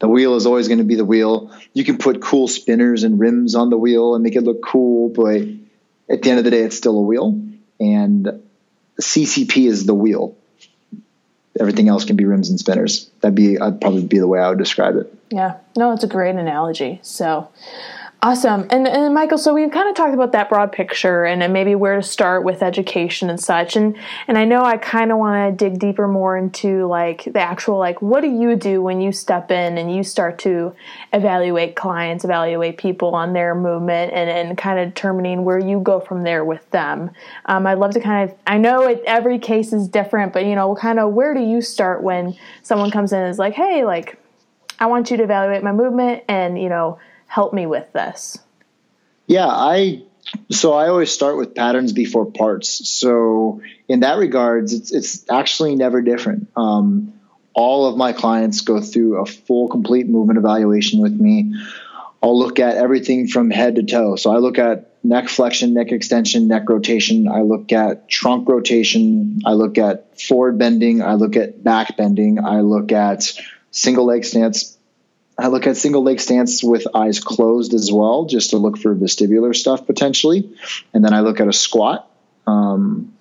[0.00, 1.54] The wheel is always going to be the wheel.
[1.74, 5.10] You can put cool spinners and rims on the wheel and make it look cool,
[5.10, 5.42] but
[6.08, 7.38] at the end of the day, it's still a wheel.
[7.78, 8.42] And
[9.00, 10.36] CCP is the wheel
[11.58, 13.10] everything else can be rims and spinners.
[13.20, 15.12] That'd be I'd probably be the way I would describe it.
[15.30, 17.00] Yeah, no, it's a great analogy.
[17.02, 17.48] So,
[18.22, 18.66] Awesome.
[18.68, 21.96] And, and Michael, so we've kind of talked about that broad picture and maybe where
[21.96, 23.76] to start with education and such.
[23.76, 23.96] And
[24.28, 27.78] and I know I kind of want to dig deeper more into like the actual
[27.78, 30.74] like what do you do when you step in and you start to
[31.14, 35.98] evaluate clients, evaluate people on their movement and, and kind of determining where you go
[35.98, 37.12] from there with them.
[37.46, 40.54] Um, I'd love to kind of I know it, every case is different, but you
[40.54, 43.86] know, kind of where do you start when someone comes in and is like, hey,
[43.86, 44.18] like
[44.78, 46.98] I want you to evaluate my movement and you know
[47.30, 48.38] help me with this?
[49.26, 50.02] Yeah, I
[50.50, 52.88] so I always start with patterns before parts.
[52.88, 56.48] So in that regards, it's it's actually never different.
[56.56, 57.14] Um,
[57.54, 61.54] all of my clients go through a full, complete movement evaluation with me.
[62.22, 64.16] I'll look at everything from head to toe.
[64.16, 67.28] So I look at neck flexion, neck extension, neck rotation.
[67.28, 69.40] I look at trunk rotation.
[69.46, 71.00] I look at forward bending.
[71.00, 72.44] I look at back bending.
[72.44, 73.32] I look at
[73.70, 74.76] single leg stance,
[75.40, 78.94] I look at single leg stance with eyes closed as well, just to look for
[78.94, 80.54] vestibular stuff potentially.
[80.92, 82.08] And then I look at a squat.
[82.46, 83.16] Um,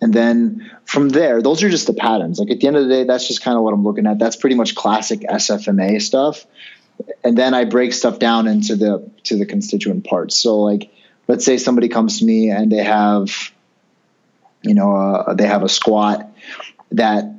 [0.00, 2.40] and then from there, those are just the patterns.
[2.40, 4.18] Like at the end of the day, that's just kind of what I'm looking at.
[4.18, 6.44] That's pretty much classic SFMA stuff.
[7.22, 10.36] And then I break stuff down into the to the constituent parts.
[10.36, 10.92] So like,
[11.28, 13.52] let's say somebody comes to me and they have,
[14.62, 16.28] you know, uh, they have a squat
[16.90, 17.32] that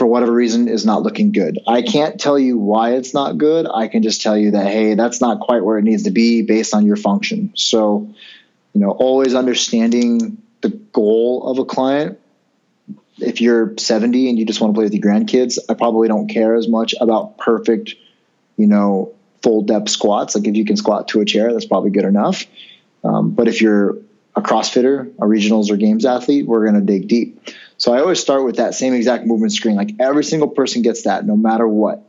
[0.00, 1.58] for whatever reason is not looking good.
[1.68, 3.66] I can't tell you why it's not good.
[3.70, 6.40] I can just tell you that hey, that's not quite where it needs to be
[6.40, 7.52] based on your function.
[7.54, 8.08] So,
[8.72, 12.18] you know, always understanding the goal of a client.
[13.18, 16.28] If you're 70 and you just want to play with your grandkids, I probably don't
[16.28, 17.94] care as much about perfect,
[18.56, 20.34] you know, full depth squats.
[20.34, 22.46] Like if you can squat to a chair, that's probably good enough.
[23.04, 23.98] Um, but if you're
[24.34, 27.38] a CrossFitter, a regionals or games athlete, we're going to dig deep.
[27.80, 29.74] So I always start with that same exact movement screen.
[29.74, 32.06] Like every single person gets that no matter what.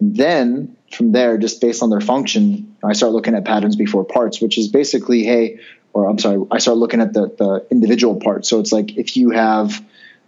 [0.00, 4.40] then from there, just based on their function, I start looking at patterns before parts,
[4.40, 5.60] which is basically, hey,
[5.92, 8.48] or I'm sorry, I start looking at the, the individual parts.
[8.48, 9.80] So it's like if you have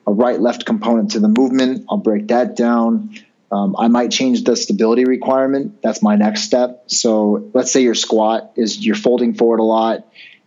[0.07, 3.15] a right left component to the movement, I'll break that down.
[3.51, 5.83] Um, I might change the stability requirement.
[5.83, 6.85] That's my next step.
[6.87, 10.07] So let's say your squat is you're folding forward a lot,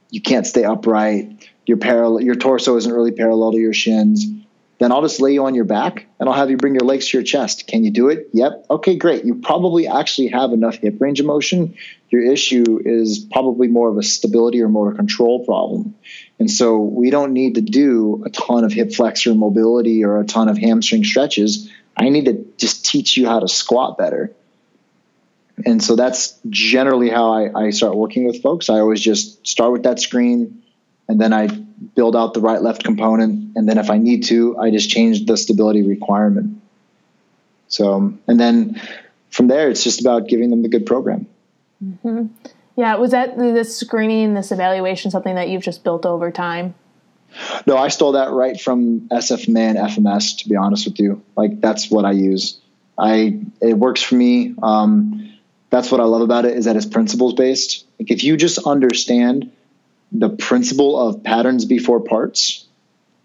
[0.10, 4.26] you can't stay upright your parallel your torso isn't really parallel to your shins
[4.82, 7.08] then I'll just lay you on your back and I'll have you bring your legs
[7.10, 7.68] to your chest.
[7.68, 8.30] Can you do it?
[8.34, 8.66] Yep.
[8.68, 9.24] Okay, great.
[9.26, 11.76] You probably actually have enough hip range of motion.
[12.10, 15.94] Your issue is probably more of a stability or motor control problem.
[16.40, 20.26] And so we don't need to do a ton of hip flexor mobility or a
[20.26, 21.70] ton of hamstring stretches.
[21.96, 24.34] I need to just teach you how to squat better.
[25.64, 28.68] And so that's generally how I, I start working with folks.
[28.68, 30.64] I always just start with that screen,
[31.08, 33.56] and then I build out the right left component.
[33.56, 36.62] And then if I need to, I just change the stability requirement.
[37.68, 38.82] So, and then
[39.30, 41.28] from there, it's just about giving them the good program.
[41.84, 42.28] Mm-hmm.
[42.76, 46.76] Yeah, was that this screening, this evaluation, something that you've just built over time?
[47.66, 50.40] No, I stole that right from SFMA and FMS.
[50.40, 52.60] To be honest with you, like that's what I use.
[52.98, 54.54] I it works for me.
[54.62, 55.32] Um,
[55.70, 57.86] that's what I love about it is that it's principles based.
[58.00, 59.52] Like if you just understand
[60.12, 62.66] the principle of patterns before parts,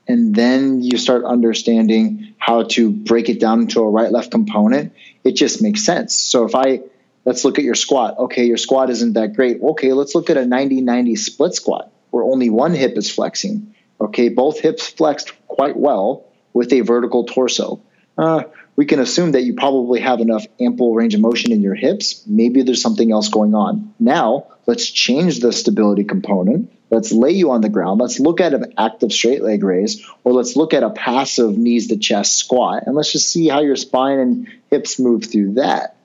[0.08, 4.92] and then you start understanding how to break it down into a right left component,
[5.24, 6.14] it just makes sense.
[6.14, 6.82] So if I
[7.26, 8.16] let's look at your squat.
[8.18, 9.60] Okay, your squat isn't that great.
[9.60, 13.74] Okay, let's look at a 90 90 split squat where only one hip is flexing.
[14.00, 17.82] Okay, both hips flexed quite well with a vertical torso.
[18.16, 18.44] Uh,
[18.76, 22.22] we can assume that you probably have enough ample range of motion in your hips.
[22.26, 23.94] Maybe there's something else going on.
[23.98, 26.70] Now, let's change the stability component.
[26.90, 28.00] Let's lay you on the ground.
[28.00, 31.88] Let's look at an active straight leg raise, or let's look at a passive knees
[31.88, 35.96] to chest squat, and let's just see how your spine and hips move through that.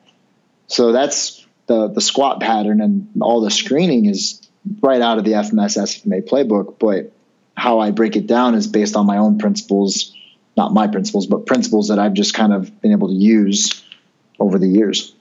[0.67, 4.41] So that's the the squat pattern, and all the screening is
[4.81, 6.79] right out of the FMS SFMA playbook.
[6.79, 7.11] But
[7.55, 10.15] how I break it down is based on my own principles,
[10.57, 13.83] not my principles, but principles that I've just kind of been able to use
[14.39, 15.13] over the years.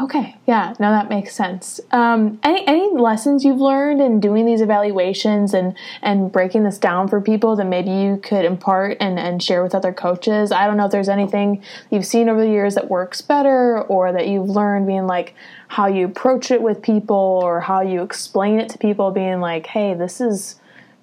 [0.00, 1.80] Okay, yeah, no, that makes sense.
[1.92, 7.06] Um, any any lessons you've learned in doing these evaluations and and breaking this down
[7.06, 10.50] for people that maybe you could impart and and share with other coaches?
[10.50, 14.10] I don't know if there's anything you've seen over the years that works better, or
[14.10, 15.34] that you've learned being like
[15.68, 19.66] how you approach it with people, or how you explain it to people, being like,
[19.66, 20.56] hey, this is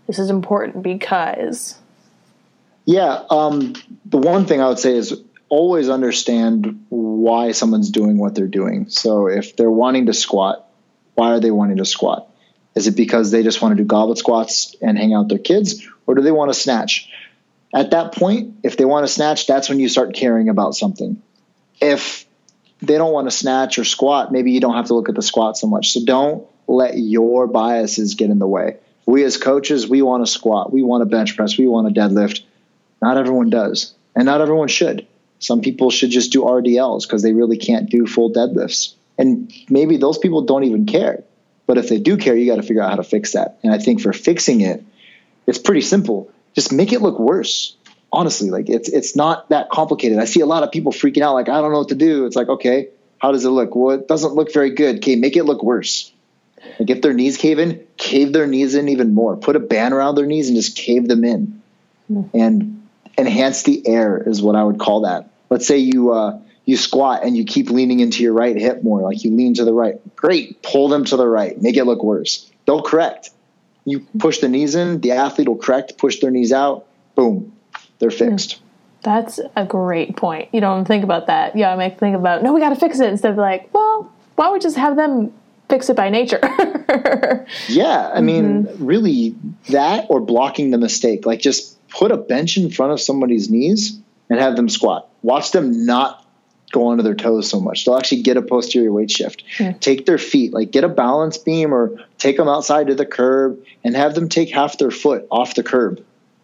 [0.07, 1.77] this is important because.
[2.83, 3.75] Yeah, um,
[4.05, 8.89] the one thing I would say is always understand why someone's doing what they're doing.
[8.89, 10.65] So if they're wanting to squat,
[11.15, 12.31] why are they wanting to squat?
[12.73, 15.85] Is it because they just want to do goblet squats and hang out their kids,
[16.07, 17.09] or do they want to snatch?
[17.75, 21.21] At that point, if they want to snatch, that's when you start caring about something.
[21.81, 22.25] If
[22.81, 25.21] they don't want to snatch or squat, maybe you don't have to look at the
[25.21, 25.91] squat so much.
[25.91, 28.77] So don't let your biases get in the way.
[29.05, 31.99] We as coaches, we want to squat, we want to bench press, we want to
[31.99, 32.41] deadlift.
[33.01, 35.07] Not everyone does, and not everyone should.
[35.41, 38.93] Some people should just do RDLs because they really can't do full deadlifts.
[39.17, 41.23] And maybe those people don't even care.
[41.65, 43.57] But if they do care, you got to figure out how to fix that.
[43.63, 44.85] And I think for fixing it,
[45.47, 46.31] it's pretty simple.
[46.53, 47.75] Just make it look worse.
[48.13, 50.19] Honestly, like it's it's not that complicated.
[50.19, 52.25] I see a lot of people freaking out like I don't know what to do.
[52.25, 53.73] It's like, okay, how does it look?
[53.73, 54.97] Well, it doesn't look very good.
[54.97, 56.11] Okay, make it look worse.
[56.77, 59.37] Like if their knees cave in, cave their knees in even more.
[59.37, 61.61] Put a band around their knees and just cave them in.
[62.11, 62.29] Mm.
[62.33, 66.77] And enhance the error is what I would call that let's say you uh, you
[66.77, 69.73] squat and you keep leaning into your right hip more, like you lean to the
[69.73, 69.99] right.
[70.15, 72.49] Great, pull them to the right, make it look worse.
[72.65, 73.29] They'll correct.
[73.85, 77.53] You push the knees in, the athlete will correct, push their knees out, boom,
[77.99, 78.17] they're hmm.
[78.17, 78.61] fixed.
[79.03, 80.49] That's a great point.
[80.53, 81.55] You don't think about that.
[81.55, 84.11] Yeah, I make think about no, we got to fix it instead of like, well,
[84.35, 85.33] why don't we just have them
[85.69, 86.39] fix it by nature?
[87.67, 88.85] yeah, I mean, mm-hmm.
[88.85, 89.35] really,
[89.69, 91.25] that or blocking the mistake.
[91.25, 93.99] Like, just put a bench in front of somebody's knees
[94.31, 95.09] and have them squat.
[95.21, 96.25] Watch them not
[96.71, 97.83] go onto their toes so much.
[97.83, 99.43] They'll actually get a posterior weight shift.
[99.57, 99.71] Hmm.
[99.81, 103.61] Take their feet, like get a balance beam or take them outside to the curb
[103.83, 106.01] and have them take half their foot off the curb.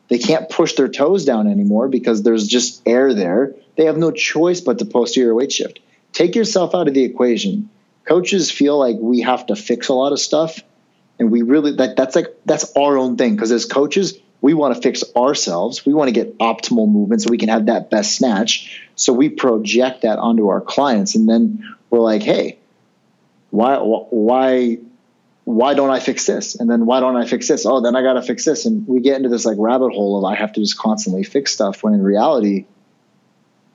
[0.10, 3.56] They can't push their toes down anymore because there's just air there.
[3.78, 5.80] They have no choice but to posterior weight shift.
[6.12, 7.70] Take yourself out of the equation.
[8.04, 10.62] Coaches feel like we have to fix a lot of stuff
[11.20, 14.74] and we really that that's like that's our own thing because as coaches we want
[14.74, 15.86] to fix ourselves.
[15.86, 18.82] We want to get optimal movement so we can have that best snatch.
[18.96, 22.58] So we project that onto our clients, and then we're like, "Hey,
[23.50, 24.78] why, why,
[25.44, 26.56] why don't I fix this?
[26.56, 27.66] And then why don't I fix this?
[27.66, 30.18] Oh, then I got to fix this." And we get into this like rabbit hole
[30.18, 31.84] of I have to just constantly fix stuff.
[31.84, 32.68] When in reality,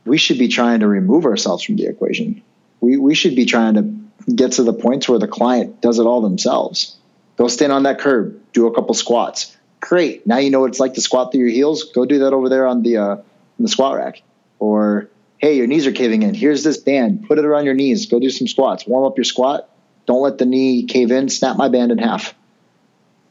[0.07, 2.41] we should be trying to remove ourselves from the equation.
[2.81, 6.07] We we should be trying to get to the point where the client does it
[6.07, 6.97] all themselves.
[7.37, 10.25] Go stand on that curb, do a couple squats Great.
[10.29, 11.83] Now you know what it's like to squat through your heels.
[11.93, 13.17] Go do that over there on the uh,
[13.59, 14.23] the squat rack.
[14.61, 16.35] Or hey, your knees are caving in.
[16.35, 17.27] Here's this band.
[17.27, 18.07] Put it around your knees.
[18.07, 18.87] Go do some squats.
[18.87, 19.69] Warm up your squat.
[20.07, 21.29] Don't let the knee cave in.
[21.29, 22.33] Snap my band in half.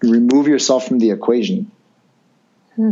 [0.04, 1.72] Remove yourself from the equation.
[2.76, 2.92] Hmm.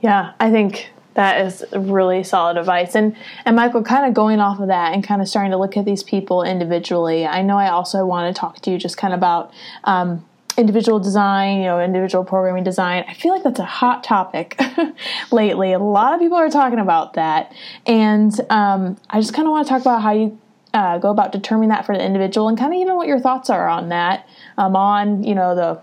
[0.00, 2.96] Yeah, I think that is really solid advice.
[2.96, 3.14] And
[3.44, 5.84] and Michael, kind of going off of that and kind of starting to look at
[5.84, 7.24] these people individually.
[7.24, 9.52] I know I also want to talk to you just kind of about
[9.84, 10.26] um,
[10.56, 13.04] individual design, you know, individual programming design.
[13.08, 14.60] I feel like that's a hot topic
[15.32, 15.72] lately.
[15.72, 17.52] A lot of people are talking about that.
[17.86, 20.38] And um, I just kind of want to talk about how you
[20.74, 23.50] uh, go about determining that for the individual and kind of even what your thoughts
[23.50, 24.28] are on that,
[24.58, 25.80] um, on, you know, the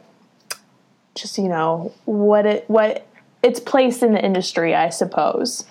[1.17, 3.07] just you know what it what
[3.43, 5.65] its place in the industry, I suppose.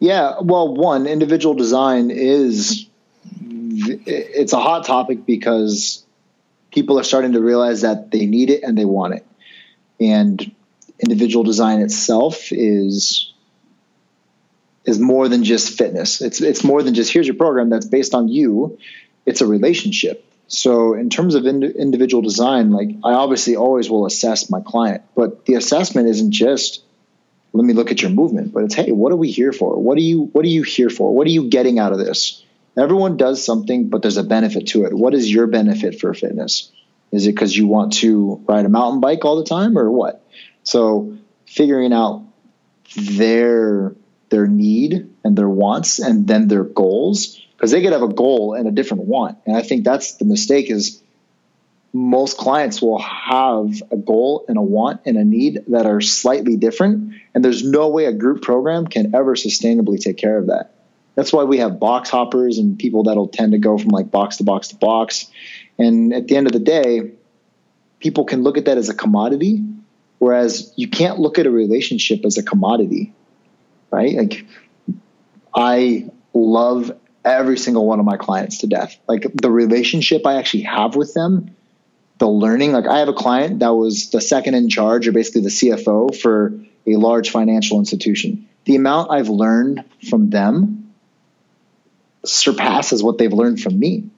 [0.00, 2.86] Yeah, well, one individual design is
[3.70, 6.03] it's a hot topic because
[6.74, 9.26] people are starting to realize that they need it and they want it.
[10.00, 10.54] And
[10.98, 13.32] individual design itself is
[14.84, 16.20] is more than just fitness.
[16.20, 18.78] It's it's more than just here's your program that's based on you.
[19.24, 20.24] It's a relationship.
[20.46, 25.02] So in terms of ind- individual design, like I obviously always will assess my client,
[25.14, 26.82] but the assessment isn't just
[27.54, 29.80] let me look at your movement, but it's hey, what are we here for?
[29.80, 31.14] What are you what are you here for?
[31.14, 32.42] What are you getting out of this?
[32.76, 34.92] Everyone does something, but there's a benefit to it.
[34.92, 36.72] What is your benefit for fitness?
[37.12, 40.24] Is it because you want to ride a mountain bike all the time or what?
[40.64, 41.16] So
[41.46, 42.24] figuring out
[42.96, 43.94] their
[44.30, 48.54] their need and their wants and then their goals because they could have a goal
[48.54, 49.38] and a different want.
[49.46, 51.00] And I think that's the mistake is
[51.92, 56.56] most clients will have a goal and a want and a need that are slightly
[56.56, 57.14] different.
[57.32, 60.73] And there's no way a group program can ever sustainably take care of that.
[61.14, 64.38] That's why we have box hoppers and people that'll tend to go from like box
[64.38, 65.26] to box to box.
[65.78, 67.12] And at the end of the day,
[68.00, 69.62] people can look at that as a commodity,
[70.18, 73.14] whereas you can't look at a relationship as a commodity,
[73.90, 74.14] right?
[74.14, 74.46] Like,
[75.54, 76.92] I love
[77.24, 78.98] every single one of my clients to death.
[79.08, 81.56] Like, the relationship I actually have with them,
[82.18, 82.72] the learning.
[82.72, 86.14] Like, I have a client that was the second in charge, or basically the CFO
[86.16, 86.52] for
[86.86, 88.48] a large financial institution.
[88.64, 90.83] The amount I've learned from them
[92.24, 94.10] surpasses what they've learned from me.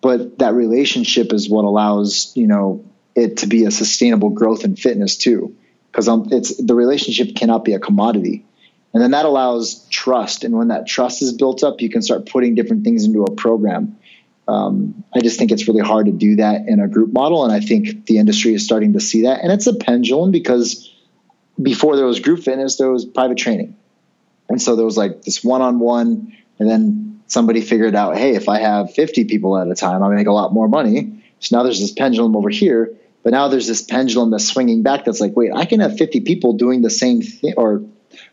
[0.00, 2.84] But that relationship is what allows, you know,
[3.14, 5.56] it to be a sustainable growth in fitness too.
[5.90, 8.44] Because um, it's the relationship cannot be a commodity.
[8.92, 10.44] And then that allows trust.
[10.44, 13.30] And when that trust is built up, you can start putting different things into a
[13.30, 13.96] program.
[14.48, 17.44] Um, I just think it's really hard to do that in a group model.
[17.44, 19.42] And I think the industry is starting to see that.
[19.42, 20.92] And it's a pendulum because
[21.60, 23.76] before there was group fitness, there was private training.
[24.48, 28.34] And so there was like this one on one, and then somebody figured out, hey,
[28.34, 31.22] if I have 50 people at a time, I make a lot more money.
[31.38, 35.04] So now there's this pendulum over here, but now there's this pendulum that's swinging back
[35.04, 37.84] that's like, wait, I can have 50 people doing the same thing or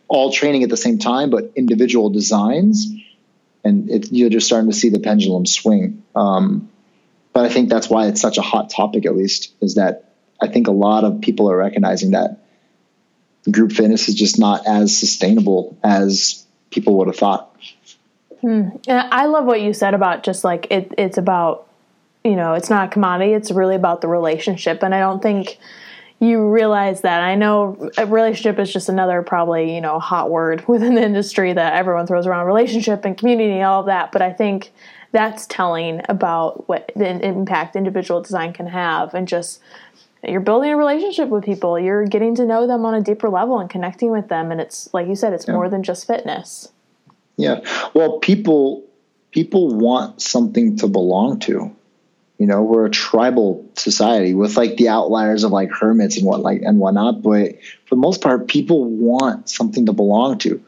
[0.08, 2.88] all training at the same time, but individual designs.
[3.62, 6.02] And it, you're just starting to see the pendulum swing.
[6.16, 6.68] Um,
[7.32, 10.48] but I think that's why it's such a hot topic, at least, is that I
[10.48, 12.42] think a lot of people are recognizing that
[13.48, 17.54] group fitness is just not as sustainable as people would have thought.
[18.40, 18.68] Hmm.
[18.88, 21.66] I love what you said about just like it, it's about,
[22.24, 23.32] you know, it's not a commodity.
[23.32, 24.82] It's really about the relationship.
[24.82, 25.58] And I don't think
[26.20, 27.22] you realize that.
[27.22, 31.52] I know a relationship is just another probably, you know, hot word within the industry
[31.52, 34.12] that everyone throws around relationship and community, all of that.
[34.12, 34.72] But I think
[35.12, 39.60] that's telling about what the impact individual design can have and just
[40.22, 43.58] you're building a relationship with people you're getting to know them on a deeper level
[43.58, 45.54] and connecting with them and it's like you said it's yeah.
[45.54, 46.72] more than just fitness
[47.38, 47.60] yeah.
[47.94, 48.84] Well, people
[49.30, 51.74] people want something to belong to.
[52.36, 56.40] You know, we're a tribal society with like the outliers of like hermits and what
[56.40, 60.62] like and whatnot, but for the most part, people want something to belong to.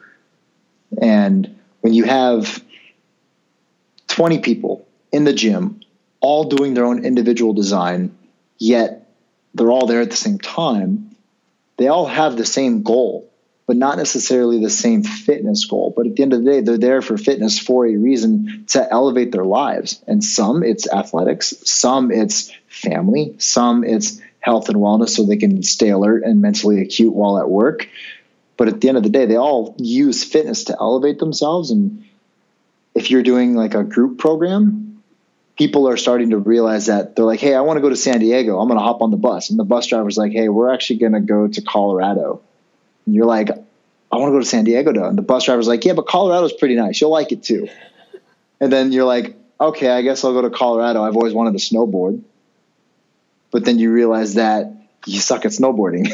[1.01, 2.63] And when you have
[4.09, 5.81] 20 people in the gym,
[6.21, 8.17] all doing their own individual design,
[8.59, 9.09] yet
[9.55, 11.17] they're all there at the same time,
[11.77, 13.30] they all have the same goal
[13.71, 15.95] but not necessarily the same fitness goal.
[15.97, 18.93] But at the end of the day, they're there for fitness for a reason to
[18.93, 20.03] elevate their lives.
[20.09, 25.63] And some it's athletics, some it's family, some it's health and wellness so they can
[25.63, 27.89] stay alert and mentally acute while at work.
[28.57, 31.71] But at the end of the day, they all use fitness to elevate themselves.
[31.71, 32.05] And
[32.97, 35.01] if you're doing like a group program,
[35.57, 38.19] people are starting to realize that they're like, hey, I want to go to San
[38.19, 38.59] Diego.
[38.59, 39.51] I'm going to hop on the bus.
[39.51, 42.43] And the bus driver's like, hey, we're actually going to go to Colorado
[43.11, 45.07] and you're like, I want to go to San Diego though.
[45.07, 47.01] And the bus driver's like, yeah, but Colorado's pretty nice.
[47.01, 47.69] You'll like it too.
[48.61, 51.03] And then you're like, okay, I guess I'll go to Colorado.
[51.03, 52.23] I've always wanted to snowboard.
[53.51, 54.73] But then you realize that
[55.07, 56.09] you suck at snowboarding.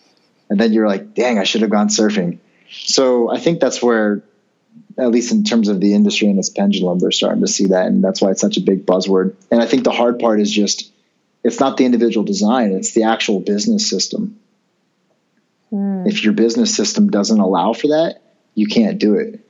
[0.48, 2.38] and then you're like, dang, I should have gone surfing.
[2.70, 4.22] So I think that's where,
[4.96, 7.88] at least in terms of the industry and its pendulum, they're starting to see that.
[7.88, 9.34] And that's why it's such a big buzzword.
[9.50, 10.90] And I think the hard part is just,
[11.44, 14.40] it's not the individual design, it's the actual business system.
[15.72, 16.08] Mm.
[16.08, 18.22] If your business system doesn't allow for that,
[18.54, 19.40] you can't do it.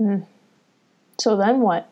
[0.00, 0.24] Mm.
[1.18, 1.90] So then what?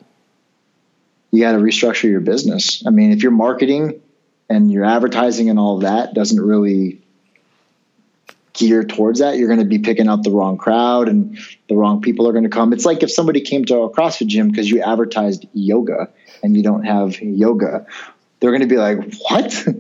[1.33, 2.85] You got to restructure your business.
[2.87, 4.01] I mean, if your marketing
[4.49, 7.03] and your advertising and all of that doesn't really
[8.53, 12.01] gear towards that, you're going to be picking out the wrong crowd and the wrong
[12.01, 12.73] people are going to come.
[12.73, 16.09] It's like if somebody came to a CrossFit gym because you advertised yoga
[16.43, 17.87] and you don't have yoga,
[18.41, 19.67] they're going to be like, what?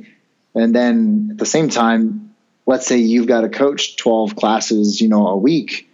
[0.56, 2.25] And then at the same time,
[2.66, 5.88] let's say you've got to coach 12 classes, you know, a week,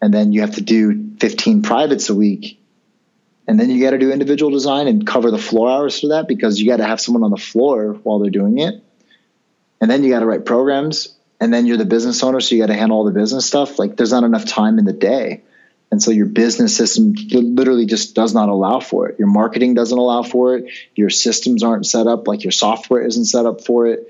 [0.00, 2.58] and then you have to do 15 privates a week.
[3.46, 6.28] And then you got to do individual design and cover the floor hours for that
[6.28, 8.82] because you got to have someone on the floor while they're doing it.
[9.80, 11.16] And then you got to write programs.
[11.40, 13.80] And then you're the business owner, so you got to handle all the business stuff.
[13.80, 15.42] Like there's not enough time in the day.
[15.90, 19.18] And so your business system literally just does not allow for it.
[19.18, 20.70] Your marketing doesn't allow for it.
[20.94, 24.08] Your systems aren't set up, like your software isn't set up for it.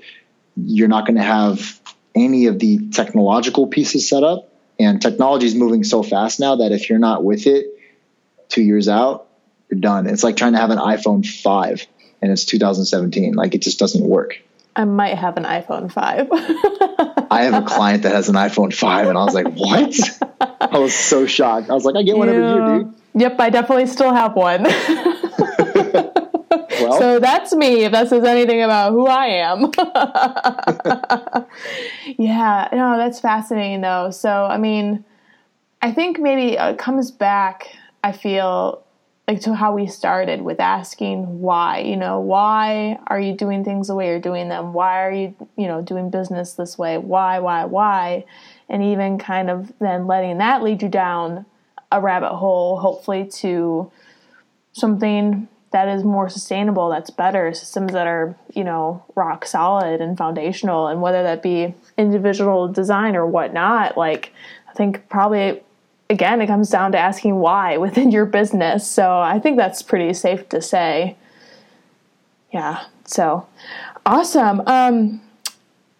[0.55, 1.79] You're not going to have
[2.15, 4.49] any of the technological pieces set up.
[4.79, 7.67] And technology is moving so fast now that if you're not with it
[8.49, 9.27] two years out,
[9.69, 10.07] you're done.
[10.07, 11.87] It's like trying to have an iPhone 5
[12.21, 13.33] and it's 2017.
[13.33, 14.41] Like it just doesn't work.
[14.75, 16.29] I might have an iPhone 5.
[17.29, 19.95] I have a client that has an iPhone 5, and I was like, what?
[20.61, 21.69] I was so shocked.
[21.69, 22.33] I was like, I get one yeah.
[22.33, 22.93] every year, dude.
[23.15, 24.65] Yep, I definitely still have one.
[26.99, 29.71] so that's me, if that says anything about who I am.
[32.17, 34.11] yeah, no, that's fascinating, though.
[34.11, 35.03] So, I mean,
[35.81, 38.83] I think maybe it comes back, I feel,
[39.27, 43.87] like to how we started with asking why you know why are you doing things
[43.87, 47.39] the way you're doing them why are you you know doing business this way why
[47.39, 48.25] why why
[48.69, 51.45] and even kind of then letting that lead you down
[51.91, 53.89] a rabbit hole hopefully to
[54.73, 60.17] something that is more sustainable that's better systems that are you know rock solid and
[60.17, 64.31] foundational and whether that be individual design or whatnot like
[64.69, 65.61] i think probably
[66.13, 68.87] again, it comes down to asking why within your business.
[68.89, 71.17] So I think that's pretty safe to say.
[72.51, 72.85] Yeah.
[73.05, 73.45] So
[74.05, 74.61] awesome.
[74.67, 75.21] Um,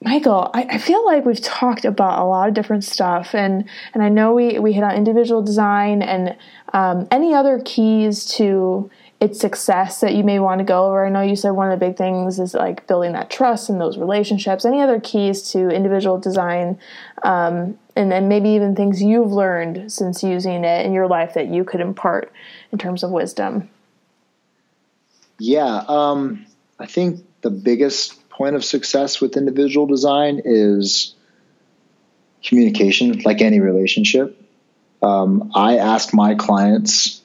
[0.02, 3.64] Michael, I, I, feel like we've talked about a lot of different stuff, and
[3.94, 6.36] and I know we we hit on individual design and
[6.74, 8.92] um, any other keys to
[9.24, 11.06] its success that you may want to go over.
[11.06, 13.80] I know you said one of the big things is like building that trust and
[13.80, 14.66] those relationships.
[14.66, 16.78] Any other keys to individual design
[17.24, 21.48] um, and then maybe even things you've learned since using it in your life that
[21.48, 22.32] you could impart
[22.72, 23.70] in terms of wisdom
[25.40, 26.46] yeah um,
[26.80, 31.16] i think the biggest point of success with individual design is
[32.44, 34.40] communication like any relationship
[35.02, 37.22] um, i ask my clients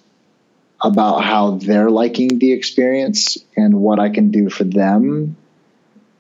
[0.81, 5.37] about how they're liking the experience and what i can do for them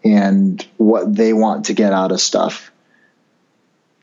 [0.04, 2.70] and what they want to get out of stuff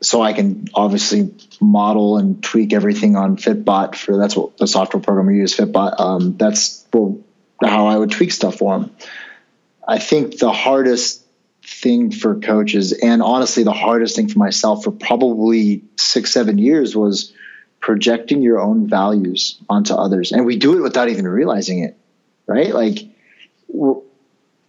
[0.02, 5.02] so I can obviously model and tweak everything on Fitbot for that's what the software
[5.02, 5.98] program we use Fitbot.
[5.98, 7.18] Um, that's well,
[7.62, 8.90] how I would tweak stuff for them.
[9.86, 11.24] I think the hardest
[11.62, 16.94] thing for coaches, and honestly, the hardest thing for myself for probably six, seven years
[16.94, 17.32] was
[17.80, 21.96] projecting your own values onto others, and we do it without even realizing it,
[22.46, 22.74] right?
[22.74, 22.98] Like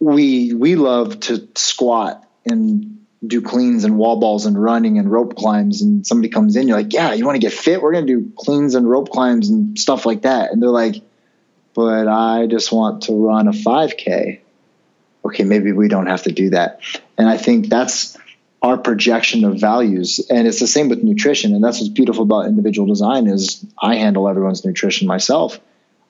[0.00, 5.36] we we love to squat and do cleans and wall balls and running and rope
[5.36, 5.82] climbs.
[5.82, 7.82] And somebody comes in you're like yeah you want to get fit?
[7.82, 10.52] We're going to do cleans and rope climbs and stuff like that.
[10.52, 11.02] And they're like
[11.74, 14.40] but i just want to run a 5k
[15.24, 16.80] okay maybe we don't have to do that.
[17.16, 18.16] And i think that's
[18.62, 22.46] our projection of values and it's the same with nutrition and that's what's beautiful about
[22.46, 25.60] individual design is i handle everyone's nutrition myself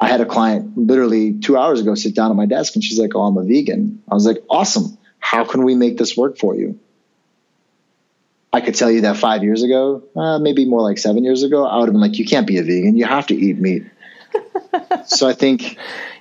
[0.00, 2.98] i had a client literally two hours ago sit down at my desk and she's
[2.98, 6.38] like oh i'm a vegan i was like awesome how can we make this work
[6.38, 6.78] for you
[8.52, 11.66] I could tell you that five years ago, uh, maybe more like seven years ago,
[11.66, 12.96] I would have been like, you can't be a vegan.
[12.96, 13.84] You have to eat meat.
[15.06, 15.78] so I think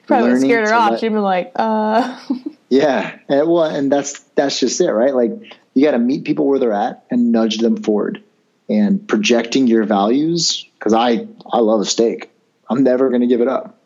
[0.08, 0.92] probably scared her off.
[0.92, 2.20] Let, She'd been like, uh.
[2.70, 3.18] yeah.
[3.30, 5.16] And, well, and that's, that's just it, right?
[5.16, 5.32] Like
[5.78, 8.24] you got to meet people where they're at and nudge them forward
[8.68, 10.66] and projecting your values.
[10.80, 12.32] Cause I, I love a steak.
[12.68, 13.80] I'm never going to give it up.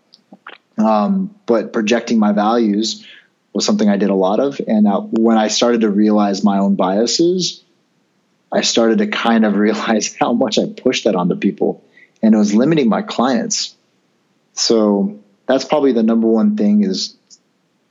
[0.77, 3.05] Um, but projecting my values
[3.51, 4.61] was something I did a lot of.
[4.65, 7.61] And uh, when I started to realize my own biases,
[8.53, 11.83] I started to kind of realize how much I pushed that onto people
[12.23, 13.75] and it was limiting my clients.
[14.53, 17.17] So that's probably the number one thing is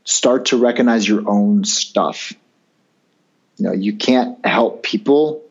[0.05, 2.32] start to recognize your own stuff.
[3.61, 5.42] You know, you can't help people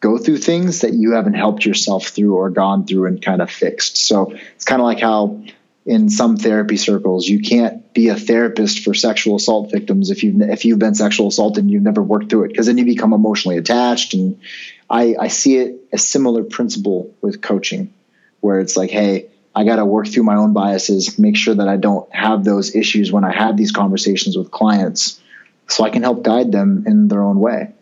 [0.00, 3.50] go through things that you haven't helped yourself through or gone through and kind of
[3.50, 3.96] fixed.
[3.96, 5.42] So it's kind of like how
[5.86, 7.26] in some therapy circles.
[7.26, 11.28] You can't be a therapist for sexual assault victims if you've if you've been sexual
[11.28, 14.14] assaulted and you've never worked through it because then you become emotionally attached.
[14.14, 14.40] And
[14.88, 17.92] I, I see it a similar principle with coaching,
[18.40, 21.68] where it's like, hey, I got to work through my own biases, make sure that
[21.68, 25.20] I don't have those issues when I have these conversations with clients,
[25.68, 27.72] so I can help guide them in their own way.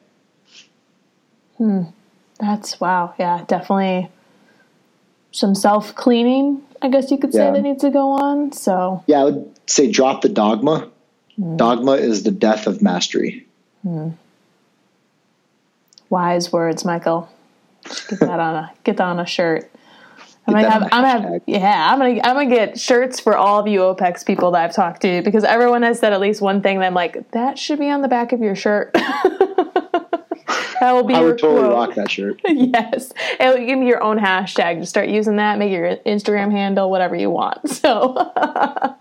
[1.58, 1.82] Hmm.
[2.38, 3.14] That's wow.
[3.18, 4.10] Yeah, definitely
[5.30, 7.52] some self cleaning I guess you could say yeah.
[7.52, 8.52] that needs to go on.
[8.52, 10.90] So yeah, I would say drop the dogma.
[11.38, 11.56] Mm.
[11.56, 13.46] Dogma is the death of mastery.
[16.10, 17.28] Wise words, Michael.
[18.08, 19.70] Get that on a get that on a shirt.
[20.46, 23.60] I'm gonna have, I'm gonna have, yeah, I'm gonna, I'm gonna get shirts for all
[23.60, 26.62] of you OPEX people that I've talked to because everyone has said at least one
[26.62, 28.92] thing that I'm like, that should be on the back of your shirt.
[28.94, 31.72] that will be I would totally quote.
[31.72, 32.40] rock that shirt.
[32.44, 34.80] yes, and give me your own hashtag.
[34.80, 35.58] Just start using that.
[35.58, 37.58] Make your Instagram handle whatever you want.
[37.82, 38.14] So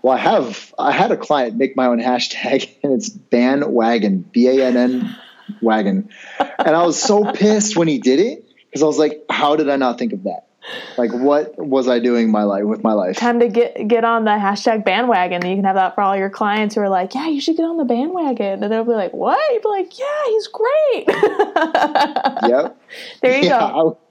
[0.02, 4.48] Well, I have I had a client make my own hashtag, and it's bandwagon, B
[4.48, 5.16] A N N
[5.60, 9.56] wagon, and I was so pissed when he did it because I was like, how
[9.56, 10.46] did I not think of that?
[10.96, 13.16] Like, what was I doing my life with my life?
[13.16, 15.44] time to get get on the hashtag bandwagon.
[15.44, 17.64] You can have that for all your clients who are like, yeah, you should get
[17.64, 19.40] on the bandwagon, and they'll be like, what?
[19.52, 21.08] You'd be like, yeah, he's great.
[22.42, 22.76] Yep.
[23.22, 23.70] there you yeah.
[23.70, 23.98] go.
[23.98, 24.02] I-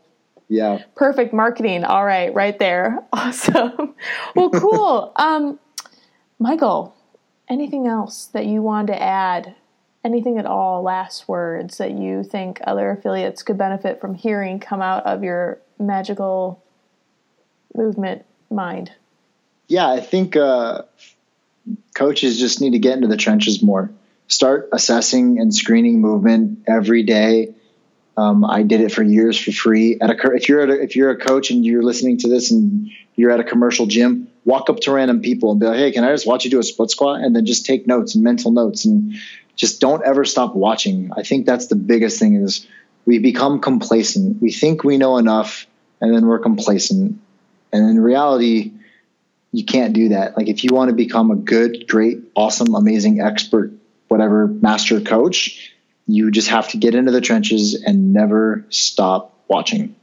[0.51, 0.83] yeah.
[0.95, 1.85] Perfect marketing.
[1.85, 2.99] All right, right there.
[3.13, 3.95] Awesome.
[4.35, 5.13] Well, cool.
[5.15, 5.57] um,
[6.39, 6.93] Michael,
[7.49, 9.55] anything else that you want to add?
[10.03, 10.81] Anything at all?
[10.81, 15.61] Last words that you think other affiliates could benefit from hearing come out of your
[15.81, 16.63] magical
[17.75, 18.91] movement mind?
[19.67, 20.83] Yeah, I think uh,
[21.95, 23.91] coaches just need to get into the trenches more.
[24.27, 27.55] Start assessing and screening movement every day.
[28.17, 29.97] Um, I did it for years for free.
[30.01, 32.91] At a, if you're a, if you're a coach and you're listening to this and
[33.15, 36.03] you're at a commercial gym, walk up to random people and be like, "Hey, can
[36.03, 38.51] I just watch you do a split squat?" And then just take notes and mental
[38.51, 39.15] notes and
[39.55, 41.11] just don't ever stop watching.
[41.15, 42.67] I think that's the biggest thing is
[43.05, 44.41] we become complacent.
[44.41, 45.67] We think we know enough,
[46.01, 47.19] and then we're complacent.
[47.71, 48.73] And in reality,
[49.51, 50.35] you can't do that.
[50.35, 53.71] Like if you want to become a good, great, awesome, amazing expert,
[54.07, 55.71] whatever master coach,
[56.07, 59.95] you just have to get into the trenches and never stop watching.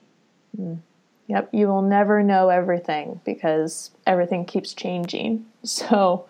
[0.58, 0.78] Mm.
[1.26, 5.44] Yep, you will never know everything because everything keeps changing.
[5.64, 6.26] So,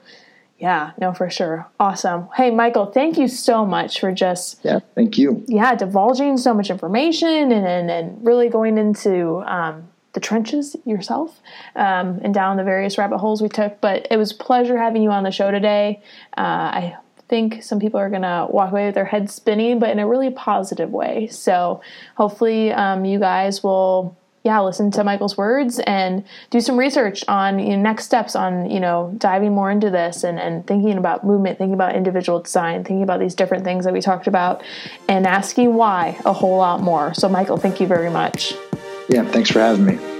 [0.59, 1.67] yeah, no, for sure.
[1.79, 2.29] Awesome.
[2.37, 5.45] Hey, Michael, thank you so much for just, Yeah, thank you.
[5.47, 11.41] yeah, divulging so much information and, and, and really going into um, the trenches yourself
[11.77, 13.81] um, and down the various rabbit holes we took.
[13.81, 16.03] But it was a pleasure having you on the show today.
[16.37, 16.97] Uh, I
[17.29, 20.09] think some people are going to walk away with their heads spinning, but in a
[20.09, 21.29] really positive way.
[21.29, 21.83] So
[22.17, 27.59] hopefully um, you guys will yeah, listen to Michael's words and do some research on
[27.59, 31.24] you know, next steps on, you know, diving more into this and, and thinking about
[31.24, 34.62] movement, thinking about individual design, thinking about these different things that we talked about
[35.09, 37.12] and asking why a whole lot more.
[37.14, 38.55] So, Michael, thank you very much.
[39.09, 40.18] Yeah, thanks for having me.